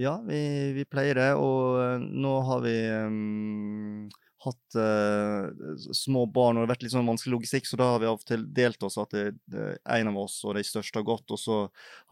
Ja, 0.00 0.16
vi, 0.26 0.40
vi, 0.76 0.84
pleier 0.88 1.20
det. 1.20 1.30
Og 1.38 2.02
nå 2.02 2.34
har 2.48 2.66
vi 2.66 2.76
um, 3.06 4.10
hatt 4.42 4.76
uh, 4.78 5.48
små 5.94 6.24
barn, 6.26 6.56
og 6.56 6.62
det 6.62 6.66
har 6.66 6.72
vært 6.72 6.84
litt 6.86 6.94
sånn 6.94 7.08
vanskelig 7.08 7.36
logistikk, 7.36 7.68
så 7.68 7.78
da 7.80 7.88
har 7.92 8.02
vi 8.02 8.08
av 8.10 8.18
og 8.18 8.26
til 8.28 8.44
delt 8.54 8.86
oss 8.86 8.98
at 9.00 9.14
det, 9.14 9.24
det, 9.52 9.66
en 9.96 10.10
av 10.12 10.20
oss 10.24 10.38
og 10.46 10.56
de 10.58 10.64
største 10.66 10.98
har 11.00 11.06
gått, 11.08 11.34
og 11.34 11.40
så 11.40 11.58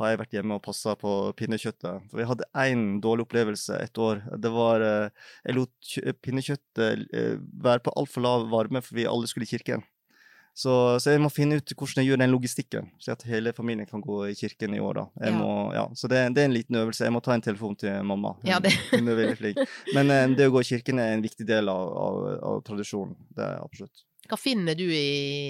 har 0.01 0.13
jeg 0.13 0.23
vært 0.23 0.37
hjemme 0.39 0.59
og 0.59 0.65
passa 0.65 0.97
på 1.01 1.15
pinnekjøttet. 1.41 2.11
For 2.11 2.23
vi 2.23 2.29
hadde 2.31 2.51
én 2.65 2.85
dårlig 3.05 3.27
opplevelse 3.27 3.81
et 3.83 4.03
år. 4.03 4.23
Det 4.39 4.55
var 4.55 4.87
uh, 4.87 5.31
Jeg 5.49 5.59
lot 5.59 5.95
pinnekjøttet 6.25 7.07
uh, 7.11 7.37
være 7.67 7.85
på 7.87 7.97
altfor 7.99 8.27
lav 8.27 8.51
varme, 8.53 8.85
for 8.85 8.99
vi 8.99 9.09
alle 9.11 9.31
skulle 9.31 9.49
i 9.49 9.55
kirken. 9.55 9.87
Så, 10.61 10.73
så 11.01 11.15
jeg 11.15 11.21
må 11.25 11.31
finne 11.33 11.57
ut 11.61 11.73
hvordan 11.73 12.03
jeg 12.03 12.11
gjør 12.11 12.21
den 12.21 12.33
logistikken, 12.35 12.91
så 13.01 13.15
at 13.15 13.23
hele 13.31 13.53
familien 13.57 13.87
kan 13.89 14.03
gå 14.05 14.19
i 14.29 14.35
kirken 14.37 14.75
i 14.77 14.81
år. 14.85 14.99
da. 14.99 15.05
Jeg 15.25 15.33
Ja. 15.33 15.39
Må, 15.39 15.53
ja, 15.73 15.85
så 15.97 16.11
det, 16.11 16.19
det 16.37 16.43
er 16.43 16.51
en 16.51 16.57
liten 16.59 16.77
øvelse. 16.77 17.07
Jeg 17.07 17.15
må 17.17 17.23
ta 17.25 17.33
en 17.39 17.41
telefon 17.47 17.77
til 17.81 18.03
mamma. 18.05 18.35
Hun, 18.43 18.51
Ja, 18.51 18.59
det- 18.61 18.75
hun 18.93 19.09
er 19.09 19.17
veldig 19.23 19.39
flink. 19.39 19.63
Men 19.97 20.11
eh, 20.11 20.27
det 20.37 20.51
å 20.51 20.53
gå 20.53 20.61
i 20.61 20.69
kirken 20.75 20.99
er 21.01 21.15
en 21.15 21.23
viktig 21.25 21.47
del 21.49 21.69
av, 21.73 21.89
av, 22.05 22.21
av 22.51 22.63
tradisjonen. 22.67 23.17
Det 23.37 23.47
er 23.47 23.63
absolutt. 23.65 24.05
Hva 24.31 24.39
finner 24.39 24.77
du 24.79 24.85
i, 24.87 25.07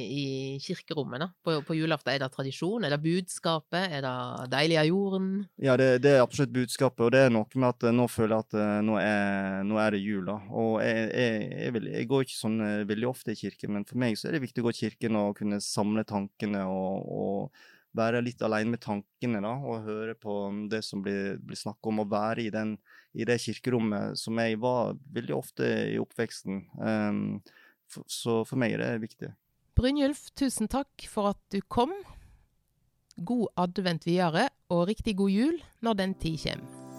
i 0.08 0.24
kirkerommet 0.64 1.20
da? 1.20 1.26
På, 1.44 1.58
på 1.66 1.74
julaften? 1.76 2.14
Er 2.14 2.22
det 2.22 2.30
tradisjon? 2.32 2.86
Er 2.86 2.94
det 2.94 3.02
budskapet? 3.04 3.92
Er 3.98 4.04
det 4.06 4.12
deilig 4.54 4.78
av 4.80 4.86
jorden? 4.88 5.26
Ja, 5.60 5.74
det, 5.76 5.88
det 6.06 6.14
er 6.14 6.24
absolutt 6.24 6.54
budskapet, 6.54 7.02
og 7.04 7.12
det 7.12 7.26
er 7.26 7.34
noe 7.34 7.60
med 7.60 7.68
at 7.68 7.84
eh, 7.90 7.96
nå 7.96 8.06
føler 8.08 8.38
jeg 8.38 8.46
at 8.46 8.56
eh, 8.62 8.78
nå 8.88 8.96
er, 9.02 9.58
nå 9.68 9.80
er 9.84 9.96
det 9.96 10.00
jul. 10.00 10.30
Og 10.32 10.78
jeg, 10.80 11.10
jeg, 11.12 11.42
jeg, 11.50 11.74
vil, 11.76 11.90
jeg 11.92 12.08
går 12.14 12.24
ikke 12.24 12.38
sånn 12.38 12.56
eh, 12.64 12.78
veldig 12.88 13.10
ofte 13.10 13.34
i 13.34 13.42
kirken, 13.42 13.74
men 13.76 13.84
for 13.88 14.00
meg 14.00 14.16
så 14.16 14.30
er 14.30 14.38
det 14.38 14.44
viktig 14.46 14.64
å 14.64 14.70
gå 14.70 14.72
i 14.72 14.80
kirken 14.80 15.20
og 15.20 15.36
kunne 15.42 15.60
samle 15.64 16.06
tankene 16.08 16.64
og, 16.70 17.12
og 17.20 17.62
være 18.00 18.22
litt 18.24 18.42
alene 18.46 18.76
med 18.76 18.82
tankene 18.84 19.40
da, 19.44 19.54
og 19.60 19.84
høre 19.86 20.14
på 20.18 20.40
det 20.70 20.80
som 20.86 21.02
blir, 21.04 21.36
blir 21.42 21.58
snakket 21.58 21.90
om, 21.90 22.02
og 22.04 22.12
være 22.12 22.46
i, 22.46 22.52
den, 22.54 22.76
i 23.12 23.26
det 23.28 23.40
kirkerommet 23.42 24.18
som 24.20 24.38
jeg 24.40 24.60
var 24.62 24.94
veldig 25.12 25.36
ofte 25.36 25.68
i 25.90 25.98
oppveksten. 26.00 26.62
Um, 26.78 27.24
så 28.06 28.40
for 28.48 28.60
meg 28.60 28.76
er 28.76 28.84
det 28.84 29.04
viktig. 29.04 29.32
Brynjulf, 29.78 30.28
tusen 30.36 30.68
takk 30.70 31.06
for 31.08 31.32
at 31.32 31.40
du 31.52 31.60
kom. 31.72 31.94
God 33.16 33.48
advent 33.60 34.06
videre, 34.08 34.48
og 34.70 34.86
riktig 34.90 35.16
god 35.20 35.34
jul 35.34 35.58
når 35.84 35.98
den 36.04 36.14
tid 36.20 36.38
kommer. 36.44 36.89